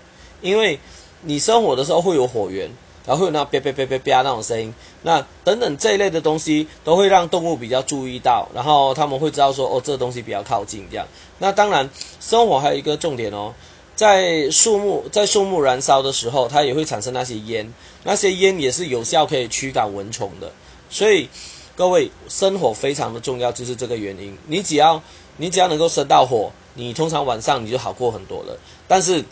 [0.41, 0.81] 因为
[1.21, 2.71] 你生火的时候会有火源。
[3.07, 11.07] 然后会有那啪啪啪啪啪那种声音，那等等这一类的东西都会让动物比较注意到，然后他们会知道说哦，这东西比较靠近这样。
[11.39, 11.89] 那当然，
[12.21, 13.55] 生火还有一个重点哦，
[13.97, 17.73] 在树木在树木燃烧的时候，它也会产生那些烟，
[18.05, 20.53] 那些烟也是有效可以驱赶蚊虫的。
[20.91, 21.29] 所以
[21.81, 24.37] 各位，生火非常的重要，就是这个原因。
[24.47, 25.03] 你只要
[25.39, 28.55] 你只要能够生到火，你通常晚上你就好过很多了。
[28.87, 29.25] 但是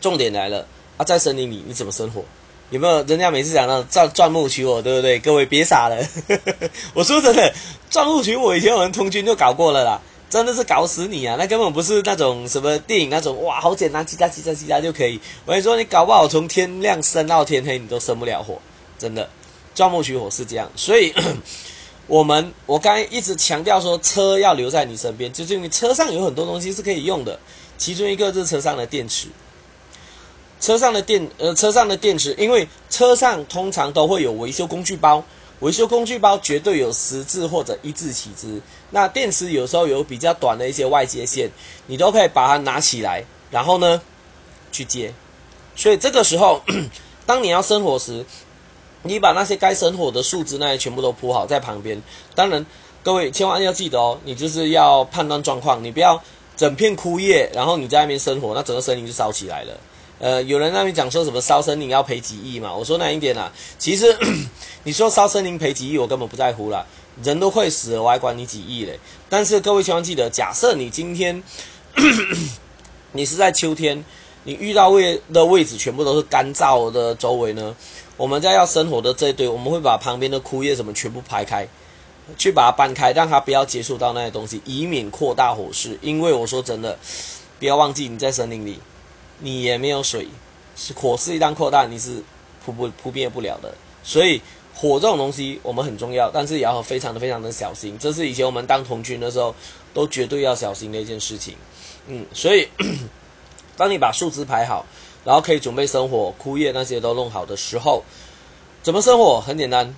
[0.00, 0.66] 重点来了
[0.96, 2.24] 啊，在森林里你怎么生火？
[2.70, 5.20] 有没有人家每次讲到钻钻木取火，对不对？
[5.20, 5.96] 各位别傻了，
[6.92, 7.54] 我说真的，
[7.88, 11.36] 钻木取火以前我们通军就搞过了啦，真的是搞死你啊！
[11.38, 15.20] 那根本不是那种什么电影那种哇，好简单，叽喳叽喳叽喳就可以。
[15.46, 18.58] 我跟你说，你搞不好从天亮生到天黑，你都生不了火，
[18.98, 19.30] 真的。
[19.80, 21.14] 钻木取火是这样，所以
[22.06, 27.40] 我们我刚才一直强调说，车要留在你身边，就是因为车上有很多东西是可以用的，
[27.78, 29.28] 其中一个是车上的电池。
[30.60, 35.24] 车上的电呃，车上的电池，因为车上通常都会有维修工具包，
[35.60, 38.60] 维修工具包绝对有十字或者一字起子。
[38.90, 41.50] 那电池有时候有比较短的一些外接线，
[41.86, 44.02] 你都可以把它拿起来，然后呢
[44.70, 45.14] 去接。
[45.74, 46.60] 所以这个时候，
[47.24, 48.26] 当你要生火时，
[49.02, 52.02] 你把那些该生火的树枝那些全部都铺好在旁边。
[52.34, 52.64] 当然，
[53.02, 56.22] 各位千万要记得哦，你就是要判断状况，你不要
[56.56, 59.72] 整片枯叶，然后你在那边生火，那整个森林就烧起来了。
[60.18, 62.74] 呃，有人那边讲说什么烧森林要赔几亿嘛？
[62.74, 64.14] 我说难一点啊，其实
[64.84, 66.84] 你说烧森林赔几亿，我根本不在乎啦，
[67.22, 69.00] 人都会死了，我还管你几亿嘞。
[69.30, 71.42] 但是各位千万记得，假设你今天
[73.12, 74.04] 你是在秋天，
[74.44, 77.74] 你遇到位的位置全部都是干燥的周围呢，
[78.20, 81.66] 我们在要生火的这一堆，我们会把旁边的枯叶什么全部排开，
[82.36, 85.98] 去把它搬开，让它不要接触到那些东西，以免扩大火势。
[86.02, 86.98] 因为我说真的，
[87.58, 88.78] 不要忘记你在森林里。
[89.38, 90.28] 你也没有水，
[90.76, 92.22] 是火势一旦扩大，你是
[92.62, 93.74] 扑不扑灭不了的。
[94.02, 94.42] 所以
[94.74, 97.96] 火这种东西我们很重要，但是也要非常的非常的小心。
[97.98, 99.54] 这是以前我们当童军的时候
[99.94, 101.54] 都绝对要小心的一件事情。
[102.06, 102.68] 嗯，所以
[103.78, 104.84] 当你把树枝排好，
[105.24, 108.02] 然后可以准备生火，枯叶那些都弄好的时候，
[108.82, 109.40] 怎么生火？
[109.40, 109.94] 很简单，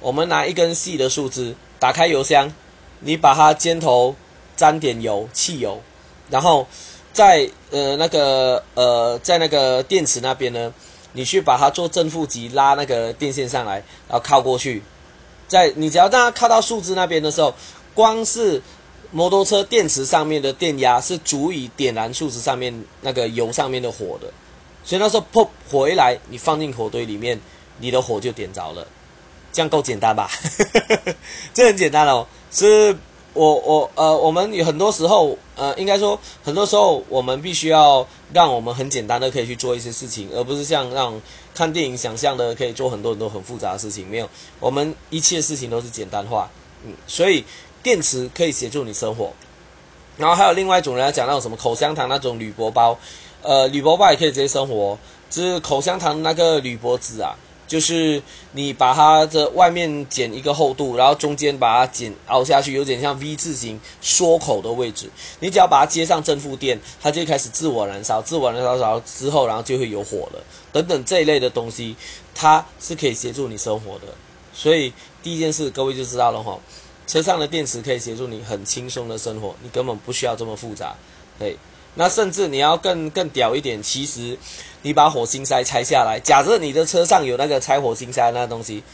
[0.00, 2.52] 我们拿一根细的树枝，打开油箱，
[3.00, 4.14] 你把它尖头
[4.56, 5.80] 沾点油，汽油，
[6.30, 6.66] 然后。
[7.16, 10.74] 在呃那个呃在那个电池那边呢，
[11.14, 14.82] 你去把它做正负极拉那个电线上来，然后靠过去，
[15.48, 17.54] 在你只要让它靠到树枝那边的时候，
[17.94, 18.60] 光是
[19.12, 24.30] 摩托车电池上面的电压是足以点燃树枝上面那个油上面的火的，
[24.86, 27.38] 所以那时候破火一来，你放进火堆里面，
[27.80, 28.86] 你的火就点着了，
[29.52, 30.30] 这样够简单吧？
[31.52, 32.96] 这很简单哦，是。
[33.38, 41.20] 我我呃，我们有很多时候呃，应该说很多时候我们必须要让我们很简单的可以去做一些事情，而不是像让
[41.54, 44.08] 看电影想象的可以做很多很多很复杂的事情。
[44.08, 44.26] 没有，
[44.58, 46.48] 我们一切事情都是简单化。
[46.86, 47.44] 嗯，所以
[47.82, 49.30] 电池可以协助你生活。
[50.16, 52.98] 然后还有另外一种人要讲那种什么口香糖那种铝箔包，
[53.46, 54.98] 呃，铝箔包也可以直接生活，
[55.30, 57.36] 就是口香糖那个铝箔纸啊。
[57.68, 58.22] 就是
[58.52, 65.10] 你把它的外面剪一个厚度，然后中间把它剪凹下去，有点像 V 字形缩口的位置。
[65.40, 70.44] 你只要把它接上正负电，它就开始自我燃烧，自我燃烧烧之后，然后就会有火了。
[70.72, 71.96] 等等这一类的东西，
[72.36, 74.14] 它是可以协助你生活的。
[74.52, 76.56] 所以第一件事，各位就知道了哈。
[77.08, 80.94] 车上的电池可以协助你很轻松的生活，你根本不需要这么复杂。
[81.36, 81.56] 对，
[81.96, 84.38] 那甚至你要更更屌一点，其实
[84.82, 88.84] 你把火星塞拆下来，假设你的车上有那个拆火星塞那东西，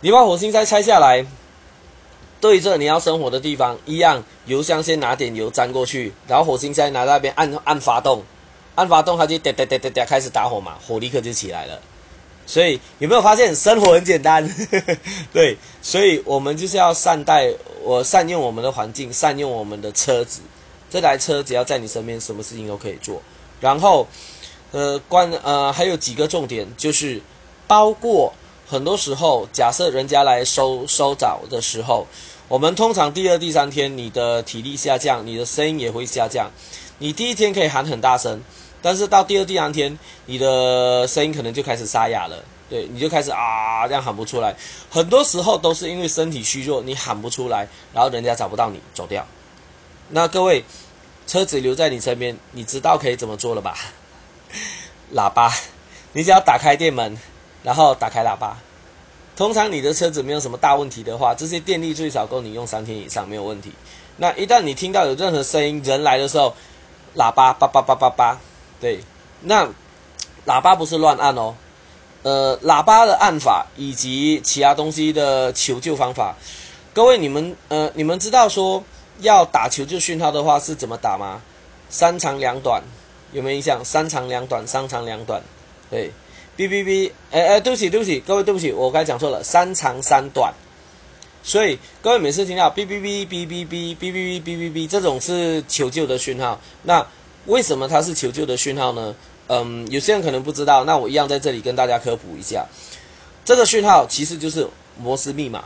[0.00, 1.24] 你把火星塞拆下来，
[2.40, 8.24] 对着你要生火的地方，一样油箱先拿点油沾过去，然后火星塞拿那边按按发动，
[8.74, 11.80] 按发动它就哒哒哒哒哒开始打火嘛，火立刻就起来了。
[12.46, 14.48] 所以有没有发现生活很简单？
[15.32, 17.52] 对，所以我们就是要善待
[17.82, 20.40] 我，善用我们的环境，善用我们的车子。
[20.90, 23.20] 这台车只要在你身边，什么事情都可以做。
[23.60, 24.06] 然后，
[24.70, 27.20] 呃，关呃还有几个重点，就是
[27.66, 28.32] 包括
[28.66, 32.06] 很多时候，假设人家来收收找的时候，
[32.48, 36.50] 我们通常第二、第三天，你的体力下降，你的声音也会下降。
[36.98, 38.40] 你第一天可以喊很大声。
[38.80, 44.54] 但是到第二、第三天，你的声音可能就开始沙哑了，对，你就开始啊这样喊不出来。
[44.88, 49.26] 很多时候都是因为身体虚弱，你喊不出来，然后人家找不到你走掉。
[50.10, 50.64] 那各位，
[51.26, 53.76] 车子留在你身边，你知道可以怎么做了吧？
[55.14, 55.52] 喇叭，
[56.12, 57.18] 你只要打开电门，
[57.62, 58.56] 然后打开喇叭。
[59.36, 63.72] 通常你的车子没有什么大问题的话，这些电力最少够你用三天以上，没有问题。
[64.16, 66.54] 那一旦你听到有任何声音，人来的时候，
[67.14, 68.40] 喇叭叭叭叭叭叭。
[68.80, 69.00] 对，
[69.42, 69.68] 那
[70.46, 71.54] 喇叭不是乱按哦，
[72.22, 76.34] 呃，喇叭的按法以及其他东西的求救方法，
[76.92, 78.82] 各位你们呃，你们知道说
[79.20, 81.40] 要打求救讯号的话是怎么打吗？
[81.90, 82.82] 三长两短，
[83.32, 83.84] 有没有印象？
[83.84, 85.42] 三长两短，三长两短，
[85.90, 86.10] 对
[86.56, 90.52] ，B B B，哎哎，对不起对不起，各位对不起，我刚才讲错了，三长三短，
[91.42, 97.06] 所以各位每次听到 B B B B B B B B B B B B 这种是求救的讯号，那。
[97.46, 99.14] 为什么它是求救的讯号呢？
[99.46, 102.66] 嗯，有些人可能不知道，那我一样在这里跟大家科普一下。
[103.42, 105.64] 这个讯号其实就是摩斯密码。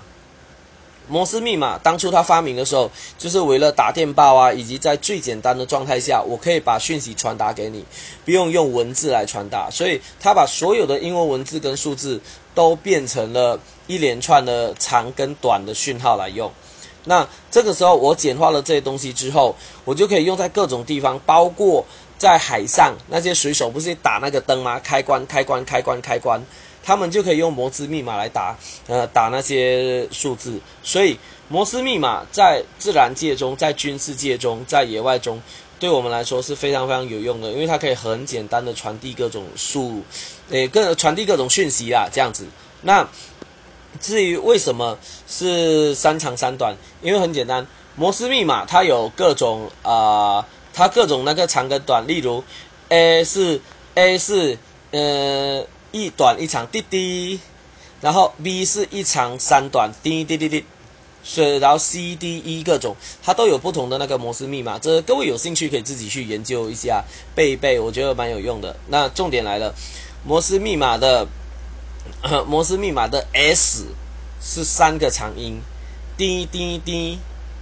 [1.12, 7.84] 摩斯密码当初它发明的时候，就是为了打电报啊，以及在最简单的状态下，我可以把讯息传达给你，
[8.24, 9.68] 不用用文字来传达。
[9.70, 12.18] 所以它把所有的英文文字跟数字
[12.54, 16.50] 都变成了一连串的长跟短的讯号来用。
[17.04, 19.54] 那这个时候，我简化了这些东西之后，
[19.84, 21.84] 我就可以用在各种地方，包括
[22.16, 24.78] 在海上那些水手不是打那个灯吗？
[24.78, 26.42] 开关、开关、开关、开关，
[26.82, 28.56] 他们就可以用摩斯密码来打，
[28.88, 30.58] 呃，打那些数字。
[30.82, 31.18] 所以
[31.48, 35.40] 摩斯密码在自然界中、在军事界中、在野外中，
[35.78, 40.02] 对我们来说是非常非常有用的，因为它可以很简单的传递各种数，
[40.50, 42.46] 诶，各传递各种讯息啦，这样子。
[42.82, 43.06] 那
[44.00, 52.42] 至于为什么是三长三短，因为很简单，摩斯密码它有各种啊，它各种那个长跟短，例如
[52.88, 53.60] A 是
[53.94, 54.58] A 是
[54.92, 57.38] 呃一短一长滴滴，
[58.00, 60.64] 然后 V 是一长三短滴滴滴滴，
[61.22, 67.04] 所以然后 C D E 各种它都有不同的那个摩斯密码，这各位有兴趣可以自己去研究一下
[67.36, 68.76] 背一背，我觉得蛮有用的。
[68.88, 69.74] 那重点来了，
[70.24, 71.28] 摩斯密码的。
[72.48, 73.86] 摩斯密码的 S
[74.40, 75.60] 是三个长音，
[76.16, 77.18] 滴滴滴，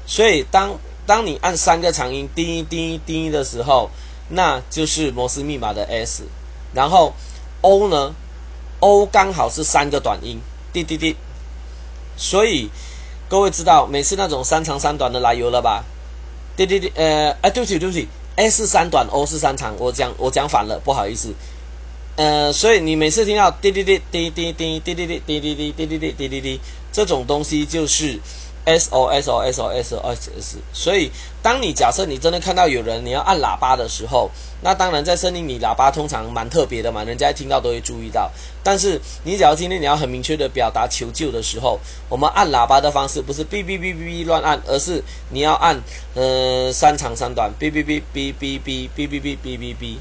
[0.06, 3.90] 所以当当你按三个长音滴滴滴的时候，
[4.30, 6.24] 那就是摩斯密码的 S。
[6.72, 7.12] 然后
[7.62, 8.14] O 呢
[8.80, 10.40] ，O 刚好是三个短音，
[10.72, 11.16] 滴滴滴。
[12.16, 12.70] 所以
[13.28, 15.84] 各位知道每次那种三长三短的来由了吧？
[16.56, 21.34] 滴滴滴，呃，哎，对不起对不起，S 三短，O 是三长，我讲我讲反了，不好意思。
[22.16, 26.60] 呃，所以你每次听到滴滴滴滴滴滴滴滴滴滴滴滴滴滴滴滴滴滴
[26.92, 28.20] 这种东西，就是
[28.64, 30.56] S O S O S O S O S S。
[30.72, 31.10] 所以，
[31.42, 34.30] 当你假设你真的看到有人你要按喇叭的时候，
[34.62, 38.30] 那当然在森林里喇叭通常蛮特别的嘛，人家听到都会注意到。
[38.62, 45.80] 但是，你只要今天你要很明确的表达求救的时候，我们按喇叭的方式不是哔哔哔哔哔乱按，而是你要按
[46.14, 49.96] 呃三长三短，哔哔哔哔哔哔哔哔哔哔哔哔。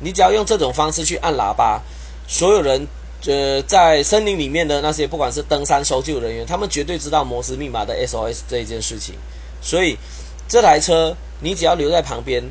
[0.00, 1.82] 你只要用这种方式去按喇叭，
[2.28, 2.86] 所有人，
[3.26, 9.16] 呃，在森林里面的那些不管是登山搜救人员，他们绝对知道摩斯密码的 SOS 这一件事情。
[9.60, 9.98] 所以
[10.48, 12.44] 这台车你只要留在旁边，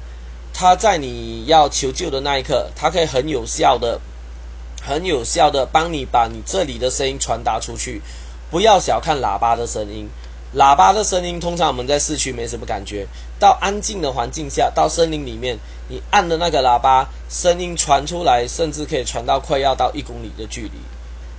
[0.54, 4.02] 它在你要求救的那一刻，它可以很有效的、
[4.82, 8.02] 很有效的帮你把你这里的声音传达出去。
[8.52, 10.10] 不要小看喇叭的声音。
[10.56, 13.06] 喇叭的声音，通常我们在市区没什么感觉，
[13.38, 20.80] 到安静的环境下，到森林里面，你按的那个喇叭，声音传出来，甚至可以传到快要到一公里的距离，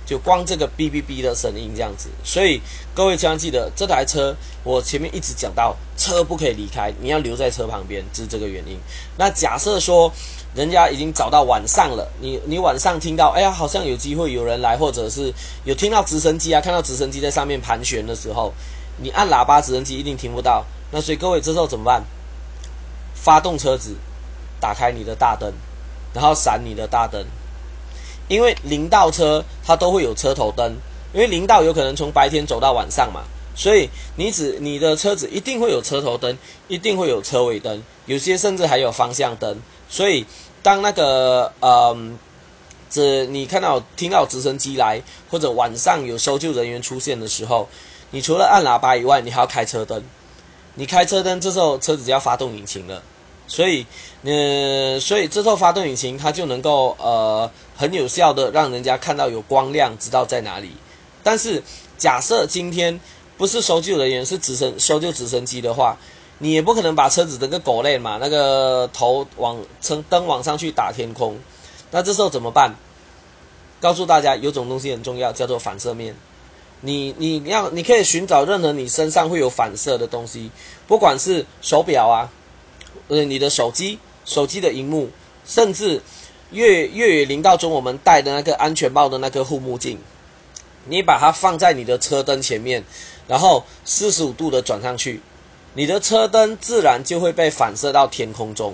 [0.05, 2.09] 就光这个哔哔哔的声音这样子。
[2.23, 2.61] 所以
[2.93, 8.77] 各位千万记得，这台车我前面一直讲到，车不可以离开，你要留在车旁边，是这个原因。
[9.17, 10.13] 那假设说
[10.53, 15.33] 人家已经找到晚上了，你你晚上听到，哎呀，好像有机会有人来，或者是
[15.63, 18.53] 有听到直升机啊，看到直升机在上面盘旋的时候。
[19.01, 20.65] 你按喇叭，直升机一定听不到。
[20.91, 22.03] 那所以各位这时候怎么办？
[23.13, 23.95] 发动车子，
[24.61, 25.53] 打开你的大灯，
[26.13, 27.25] 然后闪你的大灯，
[28.27, 30.77] 因为林道车它都会有车头灯，
[31.13, 33.23] 因为林道有可能从白天走到晚上嘛，
[33.55, 36.37] 所以你只你的车子一定会有车头灯，
[36.69, 39.59] 一定会有车尾灯，有些甚至还有方向灯。
[39.89, 40.25] 所以
[40.63, 42.17] 当那个嗯，
[42.89, 47.67] 这你看到听到直升机来，或者晚上有搜救人员出现的时候，
[48.11, 50.03] 你除了按喇叭以外，你还要开车灯。
[50.75, 53.03] 你开车灯，这时候车子就要发动引擎了，
[53.47, 53.85] 所以，
[54.23, 60.71] 呃，所以这时候发动引擎，它就能够呃很有效的让人家看到有光亮，知道在哪里。
[61.21, 61.61] 但是
[61.97, 62.97] 假设今天
[63.37, 65.97] 不是搜救人员，是直升搜救直升机的话，
[66.37, 71.37] 你也不可能把车子整个狗链嘛，那个头往撑灯往上去打天空，
[71.91, 72.75] 那这时候怎么办？
[73.81, 76.15] 告诉大家，有种东西很重要，叫做反射面。
[76.81, 80.49] 你你要你可以寻找任何你身上会有反射的东西，
[80.87, 82.31] 不管是手表啊，
[83.09, 85.09] 呃，你的手机、手机的荧幕，
[85.45, 86.01] 甚至
[86.51, 89.99] 越越野林道中我们戴的那个安全帽的那个护目镜，
[90.85, 92.85] 你把它放在你的车灯前面，
[93.27, 95.21] 然后四十五度的转上去，
[95.73, 98.73] 你的车灯自然就会被反射到天空中。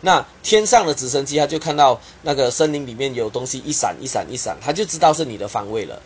[0.00, 6.02] 那天上的直升机，它就看到那个森林里面有东西一闪一闪一闪，它就知道是你的方位了。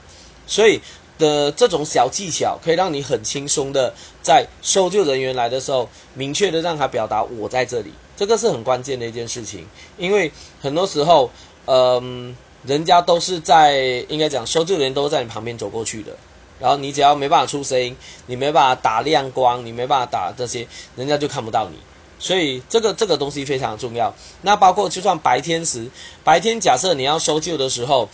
[0.47, 0.83] 所以。
[1.21, 9.65] 的这种小技巧可以让你很轻松的在搜救人员来的时候，明确的让他表达我在这里，这个是很关键的一件事情。
[9.97, 11.31] 因为很多时候，
[11.67, 12.35] 嗯，
[12.67, 13.77] 人家都是在
[14.09, 16.17] 应该讲搜救人都在你旁边走过去的，
[16.59, 17.97] 然后你只要没办法出声音，
[18.27, 20.67] 你没办法打亮光，你没办法打这些，
[20.97, 21.77] 人家就看不到你。
[22.19, 24.13] 所以这个这个东西非常重要。
[24.43, 25.89] 那包括就算白天时，
[26.25, 28.09] 白天假设你要搜救的时候。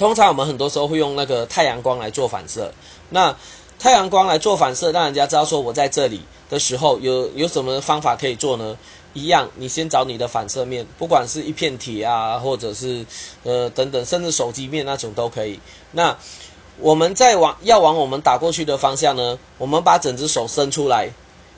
[0.00, 2.72] 通常我们很多时候会用那个太阳光来做反射。
[3.10, 3.36] 那
[3.78, 8.78] 太阳光来做反射，让人家知道说我在这里的时候，有有什么方法可以做呢？
[9.12, 13.04] 一样，你先找你的反射面，不管是一片铁啊，或者是
[13.42, 15.60] 呃等等，甚至手机面那种都可以。
[15.92, 16.16] 那
[16.78, 21.10] 我们在往要往我们打过去的方向呢，我们把整只手伸出来，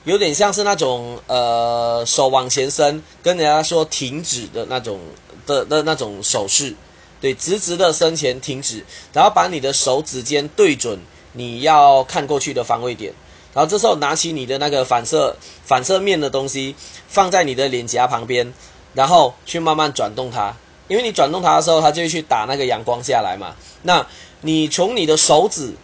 [0.03, 4.99] 有点像是那种呃手往前伸，跟人家说停止的那种
[5.47, 6.74] 的的那种手势。
[7.22, 10.98] 对，直直的身前停止，然后把你的手指尖对准
[11.32, 13.14] 你要看过去的方位点，
[13.54, 16.74] 然后这时候拿起你的那个反射反射面的东西
[17.06, 18.52] 放在你的脸颊旁边，
[18.92, 20.54] 然后去慢慢转动它，
[20.88, 23.54] 因为你转动它的时候，它就会去打那个阳光下来嘛。
[23.82, 24.04] 那
[24.40, 25.74] 你从你的手指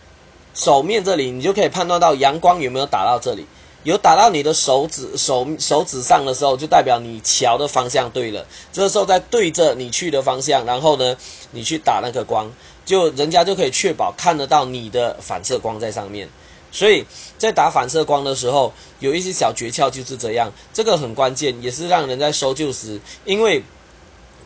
[0.55, 3.47] 手面这里，你就可以判断到阳光有没有打到这里。
[3.89, 8.47] 有打到你的手指手手指上的时候，就代表你瞧的方向对了。
[8.71, 11.17] 这时候再对着你去的方向，然后呢，
[11.53, 12.53] 你去打那个光，
[12.85, 16.29] 就人家就可以确保看得到你的反射光在上面。
[16.71, 17.03] 所以
[17.39, 23.65] 在打反射光的时候，有一些小诀窍就是这样，这个很关键，也是让人在搜救时，因为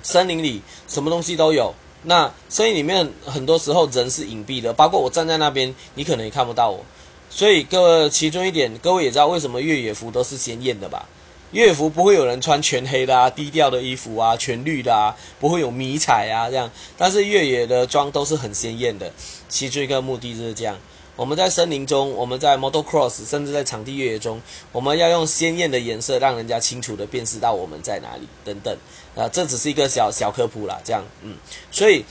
[0.05, 1.74] 森林里什么东西都有，
[2.05, 6.84] 那森林里面很多时候人是隐蔽的，包括我站在那边，你可能也看不到我。
[7.35, 11.09] 所以各位，其中一点，各位也知道为什么越野服都是鲜艳的吧？
[11.53, 16.70] 越野服不会有人穿全黑的啊，低调的衣服啊，全绿的啊，不会有迷彩啊这样。
[16.99, 19.11] 但是越野的装都是很鲜艳的，
[19.49, 20.78] 其中一个目的就是这样。
[21.16, 28.76] 我们在森林中，我们在 motocross，甚至在场地越野中，我们要用鲜艳的颜色，让人家清楚的辨识到我们在哪里等等。
[29.14, 31.37] 啊，这只是一个小小科普啦，这样，嗯，
[31.70, 32.05] 所以。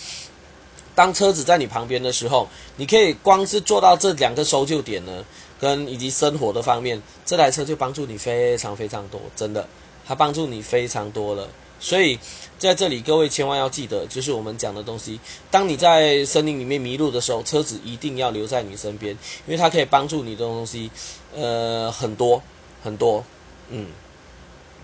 [0.94, 5.24] 当车子在你旁边的时候，你可以光是做到这两个搜救点呢，
[5.60, 9.66] 跟以及生活的方面，这台车就帮助你非常非常多，真的，
[10.06, 11.48] 它帮助你非常多了。
[11.80, 12.20] 所以
[12.60, 15.20] 在这里，各位千万要记得，就是我们讲的东西。
[15.50, 19.14] 当你在森林里面迷路的时候，车子一定要留在你身边，
[19.48, 20.92] 因为它可以帮助你的东西，
[21.34, 22.42] 呃，很多
[22.84, 23.24] 很多，
[23.70, 23.88] 嗯，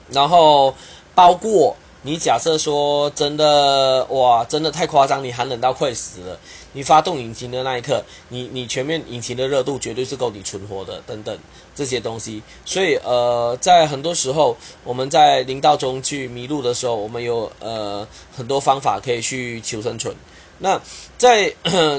[0.09, 0.73] 然后
[1.13, 1.75] 包括。
[2.07, 6.39] 你假设说真的哇，真的太夸张，你寒冷到快死了。
[6.71, 11.37] 你发动引擎的那一刻，你你全面引擎的热度绝对是够你存活的，等等
[11.75, 12.41] 这些东西。
[12.63, 14.55] 所以呃，在很多时候
[14.85, 20.15] 我们在林道中去迷路的时候，我们有呃很多方法可以去求生存。
[20.59, 20.79] 那
[21.17, 21.53] 在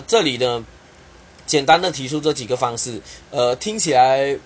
[0.06, 0.64] 这里呢，
[1.44, 4.38] 简单的提出这几个方式，呃，听起来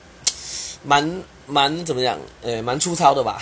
[0.83, 1.23] 蛮。
[1.53, 2.19] 蛮怎么讲？
[2.41, 3.41] 呃，蛮粗糙的吧？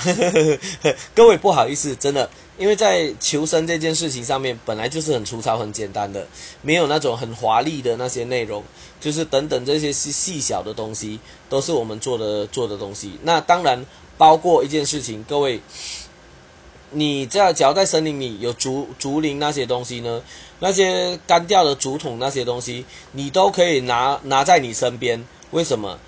[1.14, 6.26] 各位不好意思，真的，因为在求生这件事情上面，本来就是很粗糙、很简单的，
[6.60, 8.64] 没有那种很华丽的那些内容，
[9.00, 13.12] 就是等等这些细细小的东西，都是我们做的做的东西。
[13.22, 13.86] 那当然
[14.18, 15.60] 包括一件事情，各位，
[16.90, 20.20] 你在只要在森林里有竹竹林那些东西呢，
[20.58, 25.24] 那些干掉的竹筒那些东西，你都可以拿拿在你身边。
[25.52, 25.98] 为什么？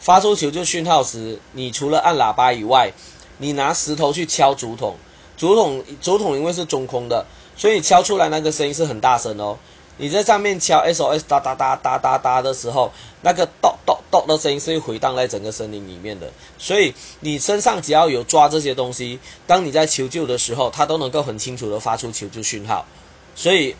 [0.00, 2.92] 发出求救讯号时，你除了按喇叭以外，
[3.38, 4.96] 你拿石头去敲竹筒，
[5.36, 9.58] 竹筒竹筒因为是中空的，所以敲出来那个声音是很大声哦。
[9.98, 12.90] 你在上面敲 SOS 哒哒哒哒哒哒的时候，
[13.20, 16.32] 那个咚咚咚的声音是会回荡在整个森林里面的。
[16.56, 22.86] 所以你身上只要有抓这些东西，当你在求救的时候，它都能够很清楚的发出求救讯号。
[23.34, 23.76] 所以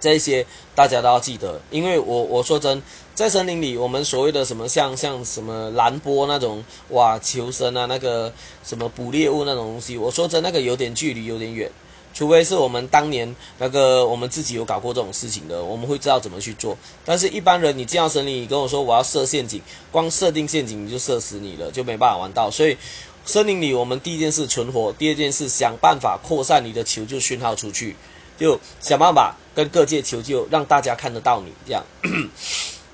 [0.00, 2.82] 这些大家都要记得，因为我我说真，
[3.14, 8.32] 在森林里，我们所谓的什么像像什么蓝波那种哇求生啊，那个
[8.64, 11.70] 什么捕猎物那种东西，我说真那个有点距离，有点远。
[12.14, 16.76] 除非是我们当年那个我们自己有搞过这种事情的，我们会知道怎么去做。
[17.06, 22.50] 但是一般人，你进到森林，你跟我说我要设陷阱，光设定陷阱你就射死你了，就没办法玩到。
[22.50, 22.76] 所以
[23.24, 27.96] 森林里，我们第一件事存活，第二件事想办法扩散你的求救讯号出去，
[28.36, 31.50] 就想办法跟各界求救，让大家看得到你。
[31.66, 31.82] 这样，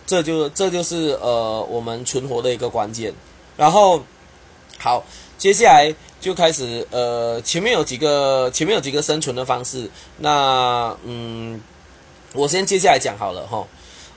[0.08, 3.14] 这就这就是呃我们存活的一个关键。
[3.56, 4.02] 然后
[4.76, 5.04] 好，
[5.38, 5.94] 接下来。
[6.20, 9.88] 就开始，呃，前面有几个，前面有几个生存的方式。
[10.16, 11.60] 那，嗯，
[12.34, 13.64] 我先接下来讲好了哈。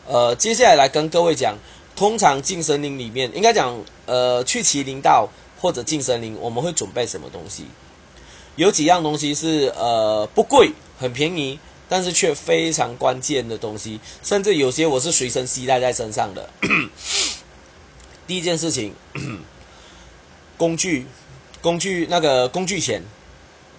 [0.07, 1.55] 呃，接下来来跟各位讲，
[1.95, 5.29] 通常进森林里面，应该讲，呃，去麒麟道
[5.61, 7.65] 或者进森林，我们会准备什么东西？
[8.55, 11.59] 有几样东西是，呃，不贵，很便宜，
[11.91, 16.49] 但是却非常关键的东西，甚至有些我是随身携带在身上的。
[18.25, 18.93] 第一件事情，
[20.55, 21.05] 工具。
[21.61, 23.03] 工具那个工具钱，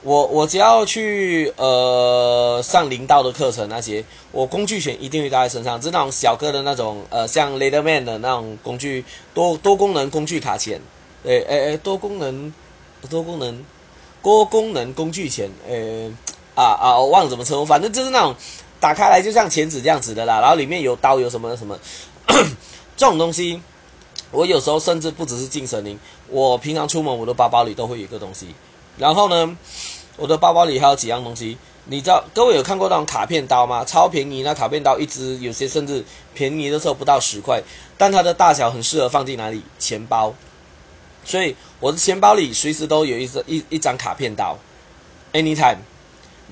[0.02, 9.04] 我我只要去呃上零道的课程那些，我工具钱一定会带在身上，是那种小个的那种呃像 Leatherman 的那种工具
[9.34, 10.80] 多多功能工具卡钳，
[11.24, 12.52] 诶诶诶多功能
[13.10, 13.64] 多功能
[14.22, 16.12] 多功能工具钳，诶
[16.54, 18.34] 啊啊我忘了怎么称呼，反正就是那种
[18.80, 21.78] 打开来就像钳子这样子的啦，然后里面有刀有什么什么
[22.96, 23.62] 这种东西。
[24.30, 25.98] 我有时候甚至不只是进神灵，
[26.28, 28.54] 我平常出门我的包包里都会有一个东西。
[28.96, 29.56] 然后呢，
[30.16, 31.58] 我的包包里还有几样东西。
[31.84, 33.84] 你知道各位有看过那种卡片刀吗？
[33.84, 37.62] 超便宜，那卡片刀一支有些甚至便宜的时候不到十块，
[37.98, 39.62] 但它的大小很适合放进哪里？
[39.78, 40.32] 钱包。
[41.26, 44.56] 所以我的钱包里随时都有一张一一张卡片刀
[45.34, 45.76] ，anytime。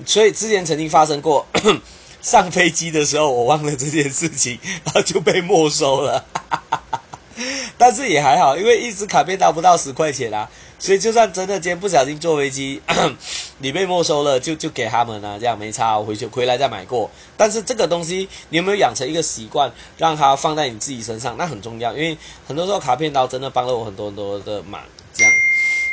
[0.05, 1.45] 所以之前曾经发生过，
[2.21, 6.25] 上飞机的时候我忘了这件事情， 然后就被没收了。
[7.77, 10.47] 但是也还好，因为一只卡片刀不到十块钱啊，
[10.77, 12.79] 所以就算真的今天不小心坐飞机，
[13.57, 17.09] 你被没收了，就就给他们啊，这样没差，我回去回来再买过。
[17.35, 24.81] 但是这个东西你有没有养成一个习惯，让它放在你自己身上，那很重要，因为很多时候卡片刀真的帮了我很多很多的忙，
[25.13, 25.33] 这样。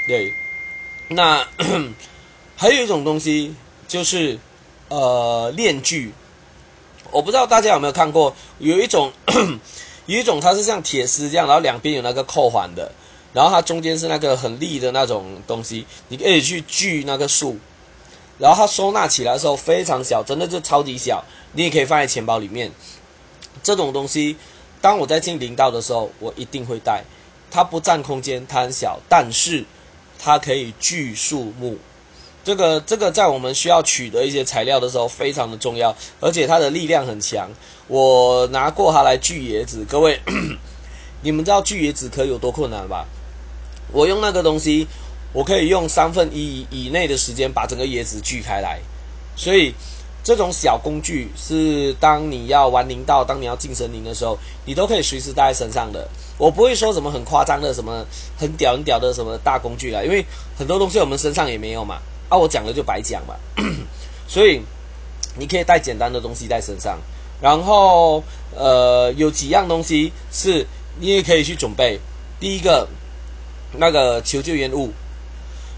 [0.07, 0.35] 对，
[1.09, 1.47] 那
[2.57, 3.55] 还有一种东西
[3.89, 4.39] 就是
[4.89, 6.13] 呃链锯，
[7.11, 9.13] 我不知道大家有没有看过，有一种。
[10.09, 12.91] 有一种它是像铁丝这样，然后两边有那个扣环的，
[13.35, 17.59] 然后它中间是那个很利的那种东西，你可以去锯那个树，
[18.39, 21.23] 然后它收纳起来的时候非常小，真的就超级小，
[21.53, 22.73] 你也可以放在钱包里面。
[23.63, 24.35] 这种东西，
[24.81, 27.05] 当我在进林道的时候，我一定会带。
[27.51, 29.63] 它不占空间，它很小，但是
[30.19, 31.77] 它可以锯树木。
[32.49, 37.51] 这个这个在我们需要取得一些材料的时候非常的重要，而且它的力量很强。
[37.89, 40.19] 我拿过它来锯椰子，各位，
[41.21, 43.05] 你们知道锯椰子可有多困难吧？
[43.93, 44.87] 我用那个东西，
[45.35, 48.81] 我可以用三分一以内的时间把整个椰子锯开来。
[49.37, 49.75] 所以
[50.25, 56.09] 这种小工具是当你要玩灵道、当你要进森林的时候，你都可以随时带在身上的。
[56.39, 58.07] 我不会说什么很夸张的、什么
[58.39, 60.25] 很屌很屌的什么大工具啦，因为
[60.57, 61.99] 很多东西我们身上也没有嘛。
[62.29, 63.35] 啊，我讲了就白讲嘛。
[64.29, 64.63] 所以
[65.37, 66.99] 你可以带简单的东西在身上。
[67.41, 68.23] 然后，
[68.57, 70.67] 呃，有几样东西是
[70.99, 72.01] 你也可以去准备。
[72.41, 72.89] 第一个，
[73.73, 74.93] 那个求救烟雾，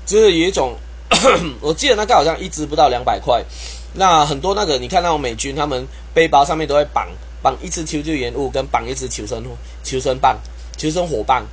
[0.06, 0.74] 就是有一种，
[1.60, 3.44] 我记得那个好像一支不到两百块。
[3.92, 7.08] 那很多那个，你看那种美军，他们背包上面都会绑
[7.42, 9.44] 绑一支求救烟雾，跟绑一支求生
[9.82, 10.38] 求生棒、
[10.76, 11.44] 求生火棒。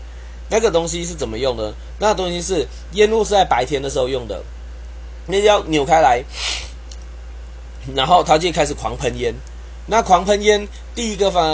[0.49, 1.73] 那个东西是怎么用的？
[1.99, 4.41] 那个东西是烟雾是在白天的时候用的，
[5.28, 6.23] 你要扭开来，
[7.95, 9.34] 然后它就开始狂喷烟。
[9.89, 11.45] 那狂喷烟，第一个方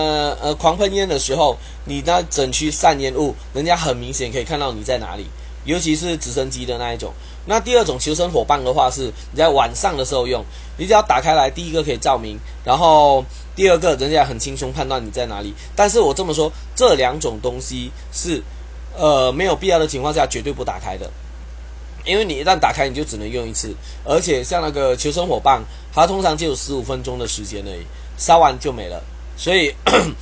[0.41, 5.28] 呃狂喷烟的时候，你那整区散烟雾，人家很明显可以看到你在哪里，
[5.65, 7.13] 尤其是直升机的那一种。
[7.45, 10.43] 那第二种求生火棒的话，是你在晚上的时候用，
[10.78, 13.24] 你只要打开来，第一个可以照明，然后
[13.55, 15.53] 第二个人家很轻松判断你在哪里。
[15.76, 18.41] 但是我这么说，这两种东西是
[18.97, 21.11] 呃没有必要的情况下绝对不打开的，
[22.06, 23.74] 因为你一旦打开，你就只能用一次，
[24.04, 27.86] 而且像那个求生火棒，它通常就有十五分钟的时间而已。
[28.16, 29.04] 烧完就没了，
[29.36, 30.16] 所以等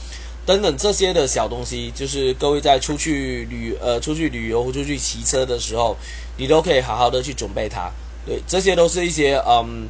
[0.48, 5.98] 等等这些的小东西，就是各位在出去旅呃出去旅游或出去骑车的时候，
[6.38, 7.92] 你都可以好好的去准备它。
[8.26, 9.90] 对，这些都是一些嗯，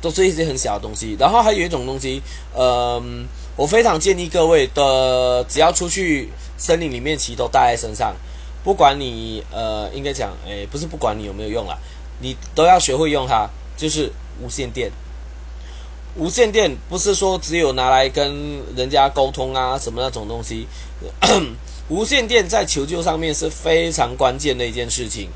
[0.00, 1.16] 都是一些很小的东西。
[1.20, 2.20] 然后还有一种东西，
[2.58, 6.28] 嗯，我非常建议各位的，只要出去
[6.58, 8.14] 森林里面骑，都带在身上。
[8.66, 11.78] 不管你呃，应该讲，诶，不是不管你有没有用啦，
[12.20, 14.10] 你都要学会用它，就是
[14.42, 14.90] 无线电。
[16.16, 20.66] 无线电不是说只有拿来跟人家沟通啊什么那种东西，
[21.88, 25.30] 无线电在求救上面是非常关键的一件事情。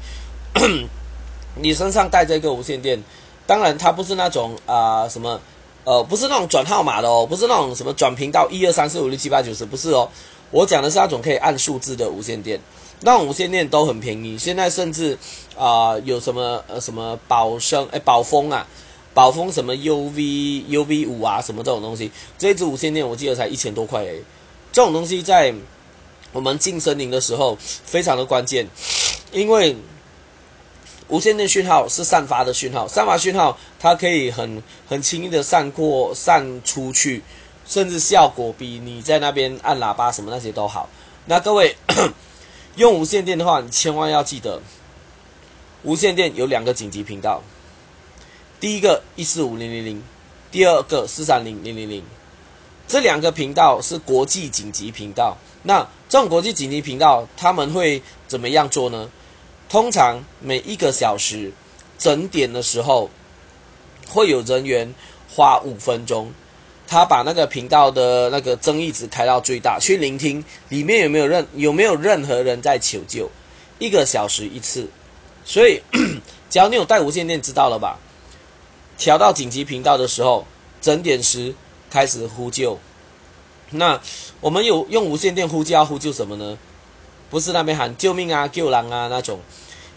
[1.54, 3.00] 你身上带这个无线电，
[3.46, 5.40] 当然它不是那种啊什么，
[5.84, 10.08] 呃，不是那种转号码的哦，不是那种什么转频道一二三四五六七八九十，不是哦。
[10.50, 12.58] 我讲的是那种可以按数字的无线电，
[13.00, 15.18] 那无线电都很便宜，现在甚至
[15.56, 18.66] 啊有什么呃什么宝生哎宝丰啊。
[19.12, 24.22] 宝丰什么 UV UV 五啊，什么这种东西，这一支无线电我记得才一千多块诶。
[24.70, 25.52] 这种东西在
[26.32, 28.68] 我们进森林的时候非常的关键，
[29.32, 29.76] 因为
[31.08, 37.24] 无线电讯号是散发的讯号，散发讯号它可以很很轻易的散过散出去，
[37.66, 40.88] 甚至效果比你在那边按喇叭什么那些都好。
[41.26, 41.76] 那各位
[42.76, 44.60] 用无线电的话，你千万要记得，
[45.82, 47.42] 无线电有两个紧急频道。
[48.60, 50.02] 第一个一四五零零零，
[50.50, 52.04] 第二个四三零零零零，
[52.86, 55.36] 这两个频道是国际紧急频道。
[55.62, 59.10] 那这种国际紧急频道，他们会怎么样做呢？
[59.68, 61.52] 通常每一个小时
[61.98, 63.10] 整点的时候，
[64.08, 64.94] 会有人员
[65.28, 66.32] 花五分钟，
[66.90, 73.30] 他把那个频道的那个增益值开到最大，去聆听里面有没有任有没有任何人在求救。
[73.78, 74.88] 一个小时一次，
[75.44, 75.80] 所以
[76.50, 78.00] 只要你有带无线电，知道了吧？
[78.98, 80.44] 调到紧急频道的时候，
[80.80, 81.54] 整点时
[81.88, 82.76] 开始呼救。
[83.70, 84.00] 那
[84.40, 86.58] 我们有用无线电呼叫，呼救什么呢？
[87.30, 89.38] 不是那边喊救命啊、救狼啊那种。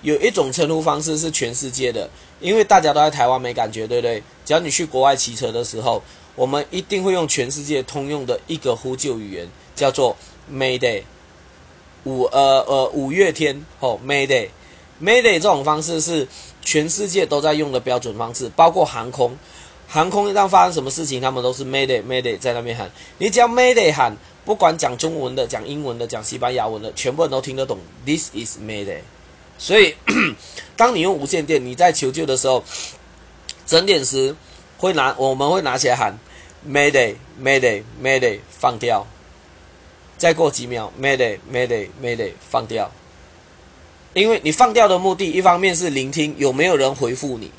[0.03, 2.07] 有一种称呼方式是全世界的，
[2.39, 4.21] 因为大家都在台湾没感觉，对不对？
[4.45, 6.03] 只要你去国外骑车的时候，
[6.35, 10.15] 我们一定会用全世界通用的一个呼救语言，叫做
[10.51, 11.03] Mayday。
[12.05, 16.27] 五呃呃五月天哦，Mayday，Mayday 这种方式是。
[16.65, 19.37] 全世界都在用的标准方式，包括航空，
[19.89, 22.89] 航空一旦发生什么事情，他们都是 Mayday Mayday 在那边喊。
[23.17, 24.15] 你只要 Mayday 喊，
[24.45, 27.79] 不管讲中文的、讲英文的、讲西班牙文的，全部人都听得懂。
[28.05, 29.01] This is Mayday。
[29.57, 29.95] 所以，
[30.77, 32.63] 当你用无线电，你在求救的时候，
[33.65, 34.33] 整点时
[34.77, 36.17] 会拿，我们会拿起来喊
[36.67, 39.05] Mayday Mayday Mayday 放掉。
[40.17, 42.91] 再过几秒，Mayday Mayday Mayday 放掉。
[44.13, 47.51] 因为你放掉的目的，一方面是聆听有没有人回复你，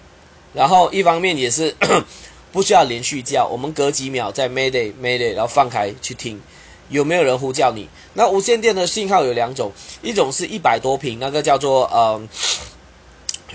[0.52, 1.74] 然后一方面也是
[2.52, 6.40] 不需要连续叫，我们隔几秒再 Mayday Mayday，然后放开去听
[6.88, 7.88] 有没有人呼叫你。
[8.14, 12.22] 那无线电的信号有两种，一种是一百多频，那个叫做呃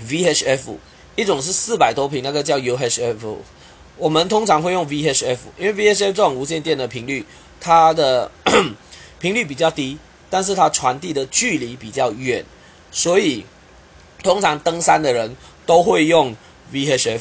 [0.06, 0.76] VHF，
[1.16, 3.36] 一种是四百多频，那个叫 UHF。
[3.96, 7.26] 我们通常会用 VHF，因为 VHF 这种无线电的频率，
[7.60, 8.30] 它的
[9.20, 9.98] 频率比较低，
[10.30, 12.44] 但是它传递的距离比较远。
[12.90, 13.44] 所以，
[14.22, 15.36] 通常登山的人
[15.66, 16.34] 都会用
[16.72, 17.20] VHF。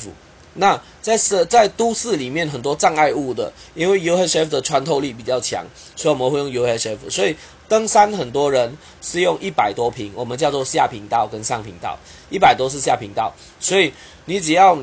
[0.54, 5.66] 那在是在都市里面很多障碍物的，因为 UHF 的穿透力比较强，
[5.96, 7.10] 所以我们会用 UHF。
[7.10, 7.36] 所以
[7.70, 11.98] 登山很多人是用一百多频，我们叫做下频道跟上频道，
[12.30, 13.32] 一百多是下频道。
[13.60, 13.94] 所以
[14.26, 14.78] 你只要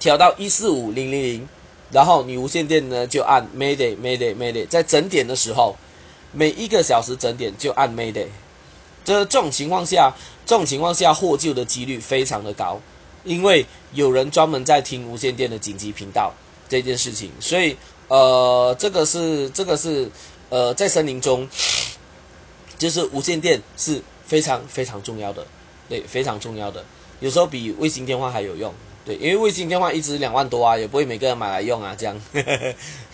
[0.00, 1.48] 调到一四五零零零，
[1.92, 5.76] 然后你无线电呢就按 Mayday Mayday Mayday，在整点的时候，
[6.32, 8.26] 每一个小时整点就按 Mayday。
[9.04, 10.12] 这这种情况下，
[10.44, 12.80] 这种情况下获救的几率非常的高，
[13.24, 16.32] 因为有人专门在听无线电的紧急频道
[16.68, 17.76] 这件事情，所以
[18.08, 20.10] 呃，这个是这个是
[20.52, 21.48] 呃，在森林中，
[22.76, 25.46] 就是无线电是非常非常重要的，
[25.88, 26.84] 对，非常重要的，
[27.20, 28.70] 有时候比卫星电话还有用，
[29.06, 32.20] 对，因为卫星电话一直两万多啊，也不会每个人买来用啊，这样，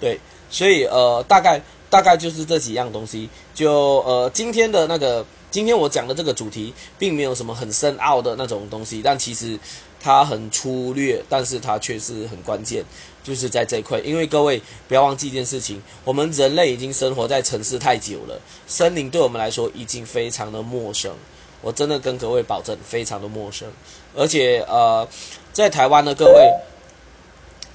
[0.00, 0.18] 对，
[0.50, 5.24] 所以呃，大概大概就是这几样东西，就呃，今天的那个。
[5.50, 9.58] 今天我讲的这个主题，并没有什么很深奥的那种东西，但其实
[10.00, 12.84] 它很粗略，但是它却是很关键，
[13.22, 13.98] 就是在这一块。
[14.00, 21.12] 因为各位不要忘记一件事情，我们人类已经生活在城市太久了，森林对我们来说已经非常的陌生。
[21.60, 23.68] 我真的跟各位保证，非常的陌生。
[24.14, 25.06] 而且呃，
[25.52, 26.52] 在台湾的各位，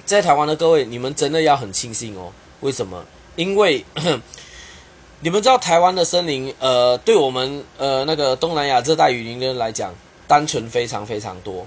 [0.04, 2.32] 在台湾的各位，你们真的要很庆幸哦。
[2.60, 3.04] 为什么？
[3.36, 3.84] 因为。
[5.20, 9.94] 你们知道台湾的森林，呃，对我们呃那个东南亚热带雨林的人来讲，
[10.28, 11.66] 单纯非常非常多。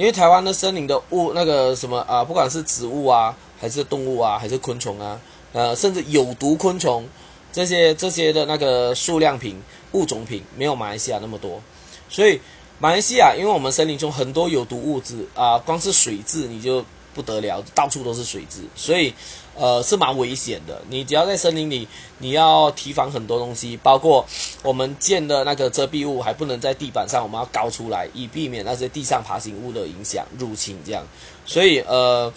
[0.00, 5.20] 因为台湾的森林的物，那个什么啊，不管是植物啊，还是动物啊，还是昆虫啊，
[5.52, 7.06] 呃，甚至有毒昆虫
[7.52, 9.60] 这些这些的那个数量品
[9.92, 11.60] 物种品没有马来西亚那么多，
[12.08, 12.40] 所以
[12.78, 16.82] 马来西亚因为我们森林中很多有毒物质啊，光是水质你就
[17.12, 19.12] 不得了，到处都是水质，所以
[19.60, 20.80] 呃是蛮危险的。
[20.88, 21.86] 你只要在森林里，
[22.18, 24.26] 你要提防很多东西，包括
[24.62, 31.06] 我们建的那个遮蔽物还不能在地板上，我们要高出来，以避免那些地上爬行物的影响入侵这样。
[31.44, 32.32] 所以呃。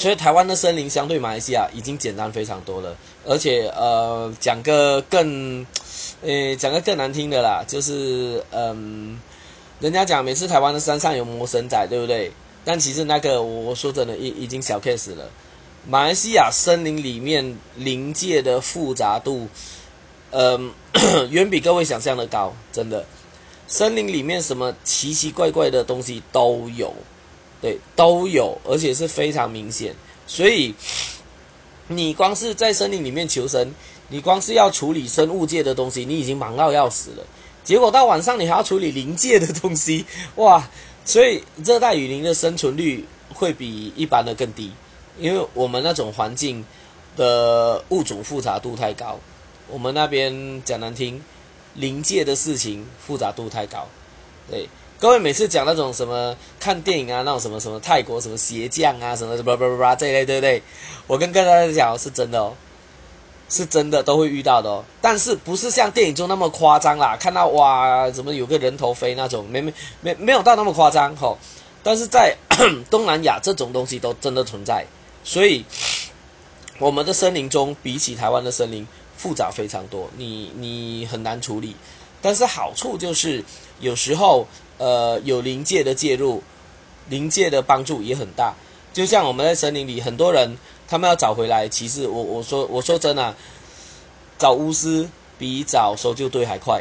[0.00, 2.96] 所以台湾的森林相对马来西亚已经简单非常多了，
[3.26, 5.66] 而且呃讲个更，
[6.22, 9.20] 呃讲个更难听的啦，就是嗯，
[9.80, 12.30] 人家讲每次台湾的山上有魔神仔，对不对？
[12.64, 15.28] 但其实那个我说真的已已经小 case 了。
[15.86, 19.48] 马来西亚森林里面临界的复杂度，
[20.30, 20.72] 嗯，
[21.30, 23.04] 远比各位想象的高，真的。
[23.66, 26.94] 森林里面什么奇奇怪怪的东西都有。
[27.60, 29.94] 对，都有，而且是非常明显。
[30.26, 30.74] 所以，
[31.88, 33.74] 你光是在森林里面求生，
[34.08, 37.24] 你光是要处理生物界的东西，你已经忙到要死了。
[37.64, 40.06] 结果到晚上，你还要处理临界的东西，
[40.36, 40.68] 哇！
[41.04, 44.70] 所以热带雨林的生存率会比一般的更低，
[45.18, 46.64] 因为我们那种环境
[47.16, 49.18] 的物种复杂度太高。
[49.70, 51.22] 我们那边讲难听，
[51.74, 53.86] 临界的事情复杂度太高，
[54.50, 54.68] 对。
[55.00, 60.60] 各位每次讲那种什么看电影啊，那种什么什么泰国什么鞋匠啊，什么什么什么这一类，对不对？
[61.06, 62.52] 我跟大家讲是真的哦，
[63.48, 64.84] 是真的都会遇到的哦。
[65.00, 67.16] 但是不是像电影中那么夸张啦？
[67.16, 71.38] 看到哇，怎么有个人头飞那种，没没没没有到那么夸张吼。
[71.84, 72.36] 但是在
[72.90, 74.84] 东南亚这种东西都真的存在，
[75.28, 75.62] 所以
[76.78, 81.76] 我们的森林中比起台湾的森林复杂非常多，你你很难处理。
[82.22, 83.44] 但是好处就是
[83.78, 84.46] 有时候。
[84.80, 86.40] 呃，有灵界的介入，
[87.08, 88.54] 灵界的帮助也很大。
[88.92, 90.56] 就像我们在森林里，很多人
[90.86, 93.34] 他们要找回来，其实我我说我说真啊，
[94.38, 96.80] 找巫师比找搜救队还快。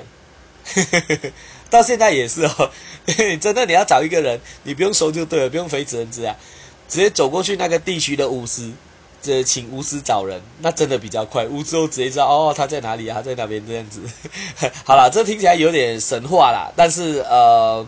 [1.71, 2.69] 到现在也是哦，
[3.41, 6.35] 真的你要找一个人，你不用搜救队，不用飞直升机啊，
[6.87, 8.71] 直接走过去那个地区的巫师，
[9.21, 11.45] 这请巫师找人，那真的比较快。
[11.45, 13.15] 巫师都直接知道哦，他在哪里啊？
[13.15, 14.01] 他在哪边这样子。
[14.85, 17.85] 好了，这听起来有点神话啦，但是呃，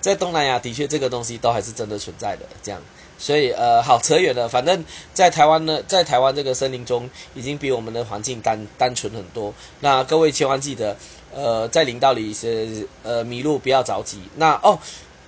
[0.00, 2.42] 在东南亚的确这个东西都还是真的存在的。
[2.62, 2.80] 这样，
[3.18, 4.48] 所以呃，好扯远了。
[4.48, 4.84] 反正，
[5.14, 9.54] 在台湾呢，在台湾这个森林中，已经比我们的环境单单纯很多。
[9.80, 10.96] 那各位千万记得，
[11.34, 14.20] 呃，在林道里是呃迷路不要着急。
[14.36, 14.78] 那哦，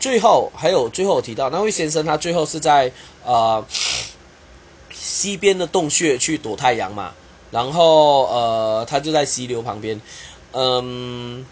[0.00, 2.92] 最后还有最后提到那位先生，他最后是在
[3.24, 3.64] 呃。
[5.00, 7.12] 西边的洞穴去躲太阳嘛，
[7.50, 10.00] 然后呃，他就在溪流旁边，
[10.52, 11.44] 嗯，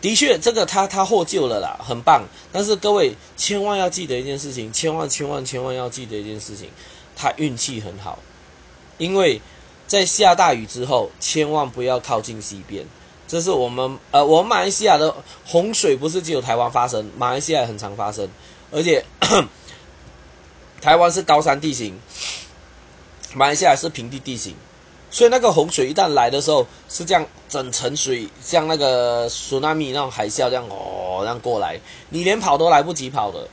[0.00, 2.22] 的确，这个他他获救了啦，很棒。
[2.52, 6.68] 但是各位千万要记得一件事情，千万千万千万要记得一件事情，
[7.16, 8.18] 他运气很好，
[8.98, 9.40] 因为
[9.86, 12.84] 在下大雨之后，千万不要靠近西边。
[13.30, 15.14] 这是我们呃，我们马来西亚的
[15.46, 18.28] 洪水不是只有台湾发生，马来西亚也很常发生，
[18.72, 19.04] 而且
[20.82, 21.96] 台湾是高山地形。
[23.32, 24.56] 马来西亚是平地地形，
[25.12, 31.78] 所以那个洪水一旦来的时候，是这样整层水，像那个苏纳米那种海啸这样哦，这样过来，
[32.08, 33.46] 你连跑都来不及跑的。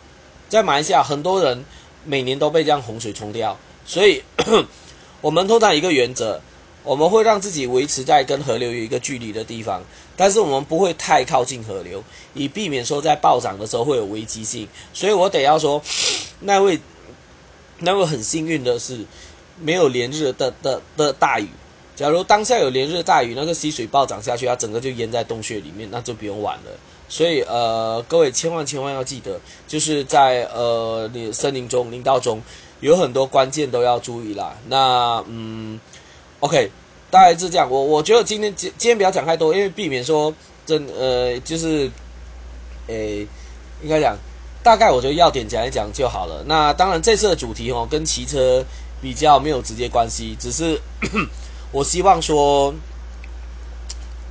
[0.50, 1.64] 在马来西亚，很多人
[2.04, 3.56] 每年都被这样洪水冲掉，
[3.86, 4.24] 所以
[5.22, 6.42] 我们通常一个原则，
[6.88, 9.84] 我们会让自己维持在跟河流有一个距离的地方，
[10.16, 14.68] 但是我们不会太靠近河流，以避免说在暴涨的时候会有危机性。
[14.94, 15.82] 所以我得要说，
[16.42, 16.80] 那位
[17.80, 19.06] 那位很幸运的是。
[19.60, 21.48] 没有连日的的的大雨，
[21.96, 26.72] 假如当下有连日大雨，那个溪水暴涨下去，它整个就淹在洞穴里面，那就不用玩了。
[27.10, 32.40] 所以呃，各位千万千万要记得，就是在呃你森林中、林道中，
[32.82, 34.56] 有很多关键都要注意啦。
[34.68, 35.80] 那嗯
[36.40, 36.72] ，OK，
[37.12, 37.70] 大概是这样。
[37.70, 40.34] 我我觉得今天今今天不要讲太多，因为避免说
[40.66, 41.90] 真呃就是
[42.88, 43.28] 诶，
[43.82, 44.18] 应该讲
[44.64, 46.44] 大概我觉得要点讲一讲就好了。
[46.48, 48.66] 那当然这次的主题哦，跟骑车。
[49.00, 50.82] 比较没有直接关系，只是
[51.72, 52.74] 我希望说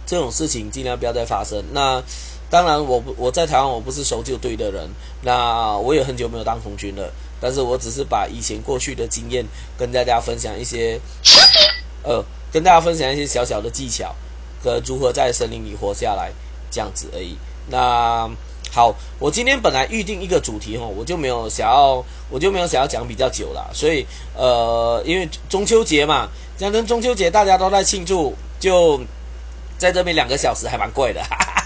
[0.05, 1.63] 这种事情尽量不要再发生。
[1.73, 2.03] 那
[2.51, 4.91] 当然，我不我在台湾我不是搜救队的人，
[5.23, 7.13] 那我也很久没有当红军了。
[7.41, 9.47] 但是我只是把以前过去的经验
[9.79, 11.01] 跟大家分享一些，
[12.07, 14.15] 呃，跟大家分享一些小小的技巧
[14.63, 16.33] 和如何在森林里活下来
[16.71, 17.37] 这样子而已。
[17.69, 18.31] 那。
[18.73, 24.05] 好，我今天本来预定一个主题哦，我就没有想要，我就没有想要讲比较久了，所以
[24.35, 26.29] 呃，因为中秋节嘛，
[26.59, 29.01] 讲真中秋节大家都在庆祝，就
[29.79, 31.66] 在这边两个小时还蛮贵的，哈 哈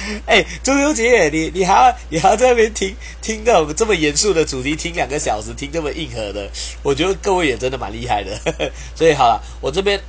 [0.26, 6.50] 哎，中秋节，你你还要你还要在那边听听那种这么严肃的主题，听两个小时，听这么硬核的，
[6.82, 8.38] 我觉得各位也真的蛮厉害的。
[8.94, 10.00] 所以好了，我这边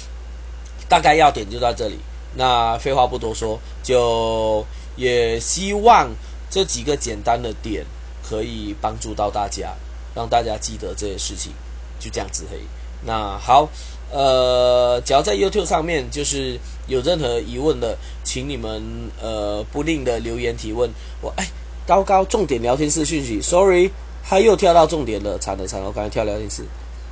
[0.88, 1.98] 大概要点就到这里。
[2.34, 6.10] 那废话不多说，就也希望
[6.50, 7.84] 这几个简单的点
[8.22, 9.74] 可以帮助到大家，
[10.14, 11.52] 让大家记得这些事情，
[11.98, 12.58] 就这样子嘿。
[13.04, 13.68] 那好。
[14.12, 20.90] 呃，只要在 YouTube 上面，就是有任何疑问的，请你们呃不吝的留言提问。
[21.22, 21.48] 我哎，
[21.86, 23.90] 高高重点聊天室讯息，Sorry，
[24.22, 26.64] 他又跳到重点了，惨了惨了，我刚才跳聊天室。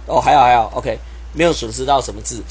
[0.07, 0.99] 哦，还好还好，OK，
[1.33, 2.43] 没有损失到什么字。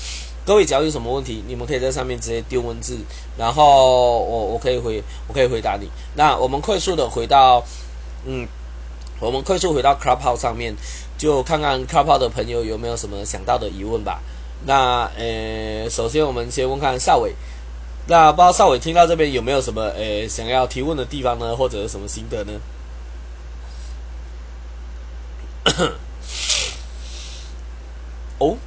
[0.46, 2.98] 各位只要有什么问题，你们可以在上面直接丢文字，
[3.38, 5.88] 然后我我可以回我可以回答你。
[6.16, 7.64] 那我们快速的回到，
[8.26, 8.48] 嗯，
[9.20, 10.74] 我们快速回到 Clubhouse 上面，
[11.20, 14.22] 就看看 Clubhouse 的朋友有没有什么想到的疑问吧。
[14.66, 17.34] 那呃，首先我们先问看邵伟，
[18.08, 22.60] 那不知道邵伟听到这边有没有什么呃想要提问的地方呢，或者什么心得呢？
[28.40, 28.58] 哦，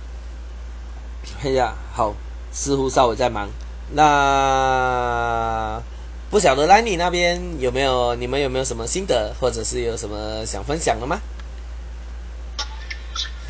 [1.43, 2.15] 哎呀，好，
[2.53, 3.49] 似乎邵伟在忙。
[3.95, 5.83] 那
[6.31, 11.21] 不晓得兰妮那边有没有你们有没有什么心得，或者是有什么想分享的吗？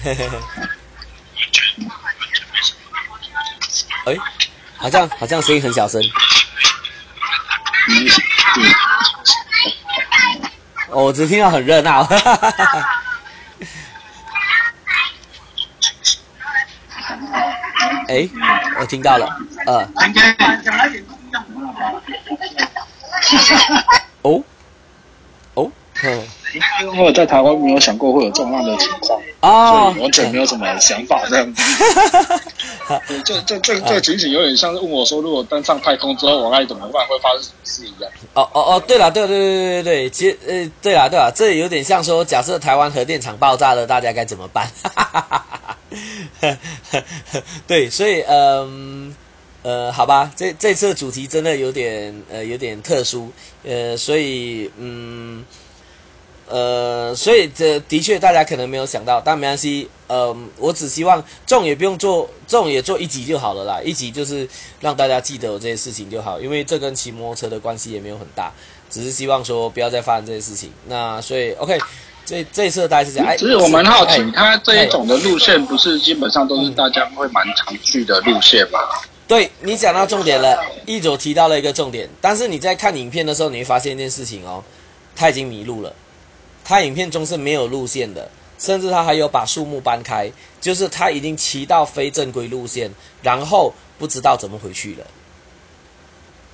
[0.02, 0.38] 嘿嘿嘿。
[4.04, 4.16] 哎，
[4.76, 6.00] 好像好像声音很小声。
[10.88, 12.02] 哦，我只听到很热闹。
[18.08, 18.28] 哎，
[18.78, 19.26] 我听到了，
[19.66, 19.88] 呃。
[24.22, 24.44] 哦，哦，
[26.04, 26.22] 嗯。
[26.54, 31.62] 因为我在台湾没有想过会有这样的情况，所以完全没有什么想法这样子。
[33.08, 38.12] 对，这这这这情景有点像是问我说，如果登上太空之后我该怎么办，会发生什么事一样。
[38.34, 44.68] 哦哦哦，对了，对对对对对对，其实呃，对了对了，这有点像说，假设台湾核电厂爆炸了，大家该怎么办？
[47.66, 49.16] 对，所以嗯
[49.62, 53.32] 呃，好吧，这这次主题真的有点呃有点特殊，
[53.64, 55.42] 呃，所以嗯。
[56.52, 59.88] 呃，所以这的确大家可能没有想到，但没关系。
[60.06, 63.80] 呃，我只希望这种也不用做，这种也做一集就好了啦。
[63.82, 64.46] 一集就是
[64.78, 68.52] 让大家记得有这些事情就好，因为这跟骑摩托车的关系也没有很大，
[68.90, 70.70] 只是希望说不要再发生这些事情。
[70.86, 71.78] 那所以 OK，
[72.26, 73.34] 这这一次大概是这样。
[73.38, 78.78] 其实我蛮好奇，它这一种的路线不是基本上都是大家会蛮常去的路线吗？
[79.26, 84.62] 对你讲到重点了，一左提到了一个重点，但是你在看影片的时候，你会发现一件事情哦，
[85.16, 85.90] 他已经迷路了。
[86.64, 92.90] 他影片中是没有路线的，甚至他还有把树木搬开，就是他已经骑到非正规路线，
[93.22, 95.06] 然后不知道怎么回去了。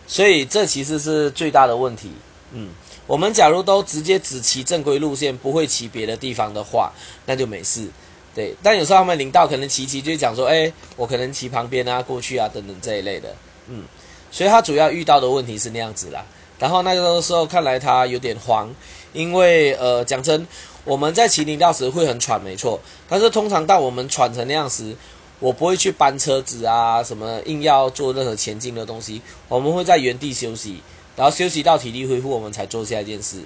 [0.06, 2.10] 所以这其实是最大的问题。
[2.52, 2.70] 嗯，
[3.06, 6.90] 我们假如都直接只骑正规路线，不会骑别的地方的话，
[7.26, 7.86] 那就没事。
[8.34, 13.36] 对，但有时候他们领导可能骑骑就讲说，哎，我可能骑旁边啊，过去啊，等等这一类的。
[13.66, 13.84] 嗯，
[14.30, 16.24] 所以他主要遇到的问题是那样子啦。
[16.58, 18.74] 然后那个时候看来他有点慌。
[19.12, 20.46] 因为呃，讲真，
[20.84, 22.80] 我们在骑林道时会很喘，没错。
[23.08, 24.96] 但是通常到我们喘成那样时，
[25.40, 29.22] 我不会去搬车子啊，什么硬要做任何前进的东西。
[29.48, 30.82] 我们会在原地休息，
[31.16, 33.38] 然后休息到体力恢复，我们才做下一件事。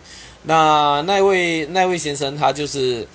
[0.44, 3.06] 那那位那位先生他就是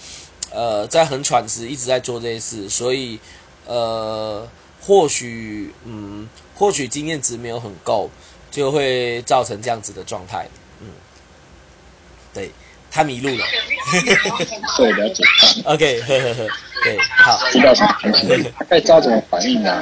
[0.51, 3.19] 呃，在很喘时一直在做这些事，所以
[3.65, 4.47] 呃，
[4.81, 8.09] 或许嗯，或许经验值没有很够，
[8.49, 10.47] 就会造成这样子的状态。
[12.37, 12.51] 对，
[12.91, 13.43] 他迷路了。
[14.77, 15.23] 对，了解。
[15.65, 16.47] OK，呵呵呵，
[16.83, 17.39] 对，好。
[17.49, 18.43] 知道什么？
[18.59, 19.81] 大概知道怎么反应啊？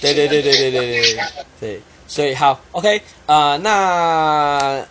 [0.00, 1.24] 对，对，对，对，对，对，对，对，
[1.60, 1.80] 对。
[2.08, 4.82] 所以好，OK，啊，那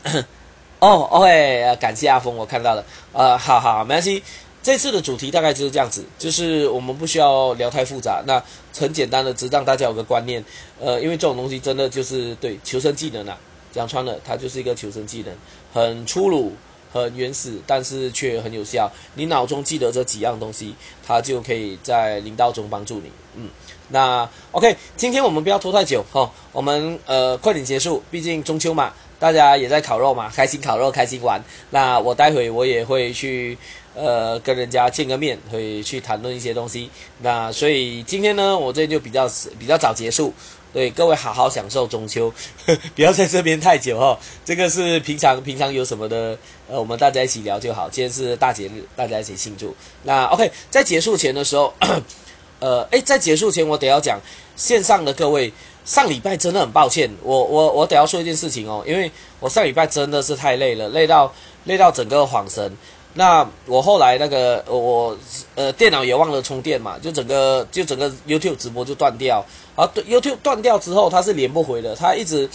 [0.78, 2.86] 哦，OK，感谢阿峰，我看到了。
[3.12, 4.22] 呃，好好，没关系。
[4.62, 8.40] 这次的主题大概就是这样子，就是我们不需要聊太复杂，那
[8.78, 10.46] 很简单的，只让大家有个观念。
[10.80, 13.36] 呃，因为这种东西真的就是对求生技能啊。
[13.74, 15.34] 讲穿了，它就是一个求生技能，
[15.74, 16.54] 很粗鲁、
[16.92, 18.92] 很原始，但是却很有效。
[19.16, 20.76] 你脑中记得这几样东西，
[21.06, 23.12] 它就可以在领导中帮助你。
[23.36, 23.50] 嗯，
[23.90, 31.42] 那 OK，今天我们不要拖太久哈，我们呃快点结束，毕竟中秋嘛，大家也在烤肉嘛，开心烤肉，开心玩。
[31.70, 33.58] 那我待会我也会去
[33.96, 36.90] 呃跟人家见个面，会去谈论一些东西。
[37.20, 40.34] 那所以今天呢，我这就比较比较早结束。
[40.74, 42.34] 对各位好好享受中秋，
[42.96, 44.18] 不要在这边太久哦。
[44.46, 46.38] 这个是平常平常有什么的，
[46.70, 47.90] 呃，我们大家一起聊就好。
[47.90, 49.76] 今天是大节日，大家一起庆祝。
[50.04, 51.74] 那 OK，在结束前的时候，
[52.60, 54.20] 呃，诶，在结束前我得要讲
[54.56, 55.52] 线上的各位，
[55.84, 61.34] 上礼拜真的很抱歉，我我我得要说一件事情哦，因为我上礼拜真的是太累了，累到
[61.66, 62.78] 累到整个恍神。
[63.14, 65.18] 那我后来那个我
[65.56, 69.46] 呃电脑也忘了充电嘛，就整个就整个 YouTube 直播就断掉。
[69.76, 72.50] 啊，YouTube 断掉之后它是连不回的，它一直。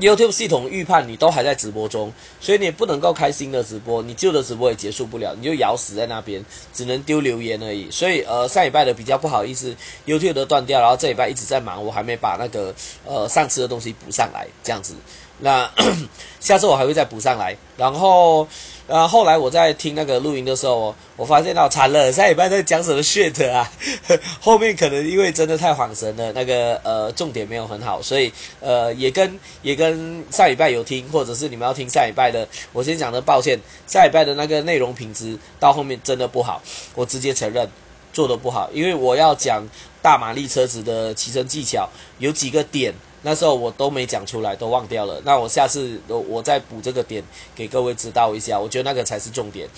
[0.00, 7.90] YouTube 系统预判你都还在直播中，所以你不能够开新的直播，你旧的直播也结束不了，你就咬死在那边，只能丢留言而已。
[7.90, 9.74] 所以呃，上礼拜的比较不好意思
[10.06, 12.72] ，YouTube 都断掉，然后这礼拜一直在忙，我还没把那个
[13.04, 14.94] 呃上次的东西补上来，这样子。
[15.40, 15.68] 那
[16.38, 18.46] 下次我还会再补上来，然后。
[18.88, 23.70] 然后来我在听那个录音的时候，我发现到惨了，下礼拜在讲什么 shit 啊？
[24.40, 36.62] 后面可能因为真的太恍神了，那个呃重点没有很好，所以呃也跟也跟上礼拜有听，或者是你们要听下礼拜的，我先讲的抱歉，下礼拜的那个内容品质到后面真的不好，
[36.94, 37.68] 我直接承认
[38.14, 39.68] 做的不好，因为我要讲
[40.00, 41.86] 大马力车子的骑乘技巧，
[42.18, 42.94] 有几个点。
[43.22, 45.20] 那时候我都没讲出来，都忘掉了。
[45.24, 47.22] 那我下次我我再补这个点
[47.54, 49.68] 给各位知道一下，我觉得那个才是重点。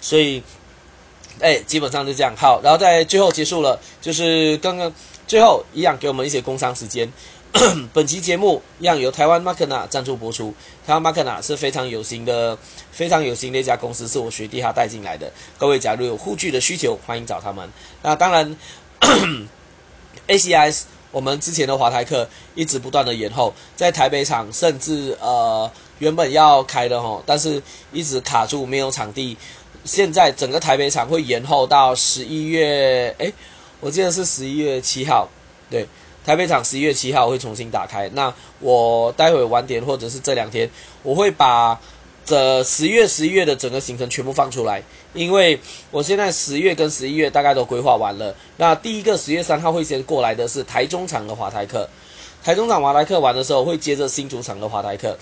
[0.00, 0.40] 所以，
[1.40, 2.32] 哎，基本上就这样。
[2.36, 4.92] 好，然后在最后结束了，就是刚刚
[5.26, 7.12] 最后一样给我们一些工商时间。
[7.92, 10.54] 本期节目一样由台湾 Makana 赞助播出。
[10.86, 12.56] 台湾 Makana 是非常有型的、
[12.92, 15.32] 非常有型的一家公司，是我学弟他带进来的。
[15.58, 17.68] 各位假如有护具的需求，欢迎找他们。
[18.02, 18.56] 那当然
[20.28, 20.82] ，ACIS。
[21.16, 29.34] 我们之前的华台课一直不断的延后，在台北场甚至呃原本要开的吼，但是一直卡住没有场地。
[29.84, 33.32] 现在整个台北场会延后到十一月，诶，
[33.80, 35.26] 我记得是十一月七号，
[35.70, 35.88] 对，
[36.22, 38.10] 台北场十一月七号会重新打开。
[38.12, 40.70] 那我待会晚点或者是这两天，
[41.02, 41.80] 我会把。
[42.26, 44.82] 这十月、十一月的整个行程全部放出来，
[45.14, 45.60] 因为
[45.92, 48.34] 我现在十月跟十一月大概都规划完了。
[48.56, 51.88] 那第一个十月三号会先过来的是台中场的华台客，
[52.42, 55.16] 台中场华台客完的时候会接着新主场的华台客。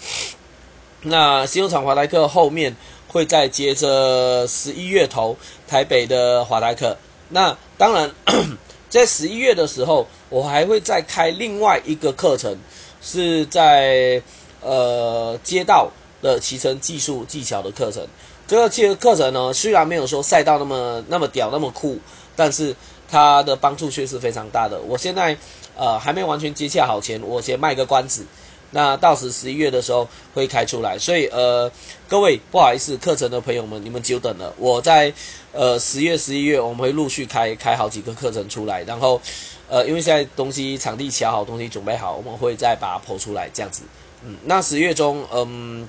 [1.03, 2.75] 那新主场华台客后面
[3.07, 5.37] 会再接着十一月头
[5.69, 6.97] 台北的华台客。
[7.29, 8.11] 那当然，
[8.89, 12.57] 在十一月的时候，我还会再开另外一个课程，
[13.03, 14.23] 是在
[14.63, 15.91] 呃街道。
[16.25, 18.03] 的骑乘技术技巧的课程，
[18.49, 21.99] 这个其实课程呢，虽然没有说赛道那么那么屌那么酷，
[22.35, 22.75] 但是
[23.11, 24.81] 它的帮助却是非常大的。
[24.81, 25.37] 我现在
[25.77, 28.25] 呃还没完全接洽好钱，我先卖个关子。
[28.71, 31.71] 那到时十一月的时候会开出来，所以呃
[32.09, 34.51] 各位不好意思，课程的朋友们你们久等了。
[34.57, 35.13] 我在
[35.53, 39.21] 呃十月十一月我们会陆续开开好几个课程出来，然后
[39.69, 43.83] 呃因为现在东西场地瞧好，东西准备好，我们会再把它剖出来这样子。
[44.25, 45.87] 嗯，那十月中嗯。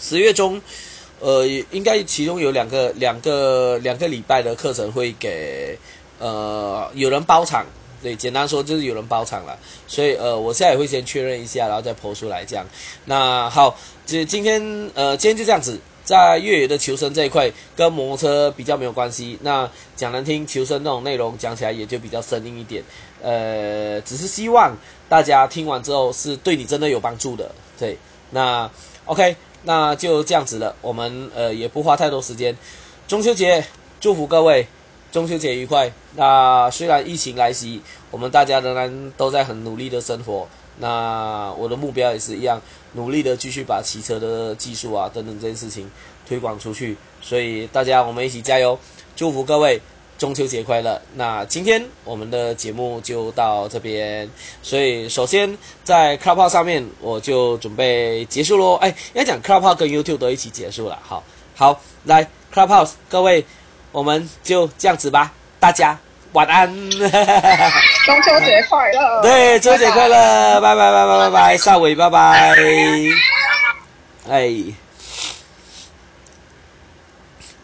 [0.00, 0.60] 十月中，
[1.20, 5.78] 呃，应该其中有两个、两个、两个礼拜的课程会给，
[6.18, 7.66] 呃，有人包场，
[8.02, 9.58] 对，简单说就是有人包场了。
[9.86, 12.66] 所以，呃，我现在也会先确认一下，然后再抛出来这样。
[13.04, 19.38] 那好，这今天，呃，今天就这样子，在越野的求生这一块，跟摩托车比较没有关系。
[19.42, 22.82] 那讲难听，求生那种内容讲起来也就比较生硬一点。
[23.22, 24.74] 呃，只是希望
[25.06, 27.52] 大家听完之后是对你真的有帮助的。
[27.78, 27.98] 对，
[28.30, 28.70] 那
[29.04, 29.36] OK。
[29.62, 32.56] 那就这样子了，我们呃也不花太多时间。
[33.06, 33.64] 中秋节
[34.00, 34.66] 祝福各位，
[35.12, 35.92] 中秋节愉快。
[36.14, 40.48] 那虽然疫情来袭，我们大家仍然都在很努力的生活。
[40.78, 42.60] 那我的目标也是一样，
[42.94, 45.90] 努力的继续把骑车的技术啊等等这些事情
[46.26, 46.96] 推广出去。
[47.20, 48.78] 所以大家我们一起加油，
[49.14, 49.80] 祝福各位。
[50.20, 51.00] 中秋节快乐！
[51.14, 54.28] 那今天我们的节目就到这边，
[54.62, 58.74] 所以首先在 Clubhouse 上面我就准备结束喽。
[58.74, 60.98] 哎，应该讲 Clubhouse 跟 YouTube 都一起结束了。
[61.02, 61.24] 好，
[61.56, 63.46] 好，来 Clubhouse 各位，
[63.92, 65.32] 我们就这样子吧。
[65.58, 65.98] 大家
[66.34, 66.68] 晚安。
[66.90, 69.22] 中秋节快乐！
[69.22, 70.60] 对，中秋节快乐！
[70.60, 72.54] 拜拜拜拜拜拜，少伟拜拜。
[74.28, 74.52] 哎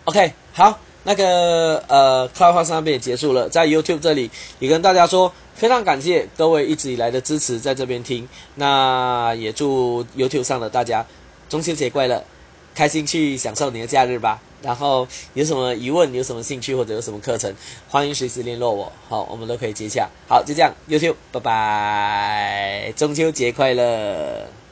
[0.06, 0.85] ，OK，好。
[1.06, 4.28] 那个呃，Clubhouse 上面也结束了，在 YouTube 这里
[4.58, 8.28] 也跟大家说，非常感谢各位一直以来的支持，在这边听。
[8.56, 11.06] 那也祝 YouTube 上的大家
[11.48, 12.24] 中秋节快乐，
[12.74, 14.42] 开心去享受你的假日吧。
[14.62, 17.54] 然后有什么疑问、有什么兴趣或者有什么课程，
[17.88, 20.08] 欢迎随时联络我，好，我们都可以接洽。
[20.28, 24.65] 好，就这样，YouTube，拜拜，中秋节快乐。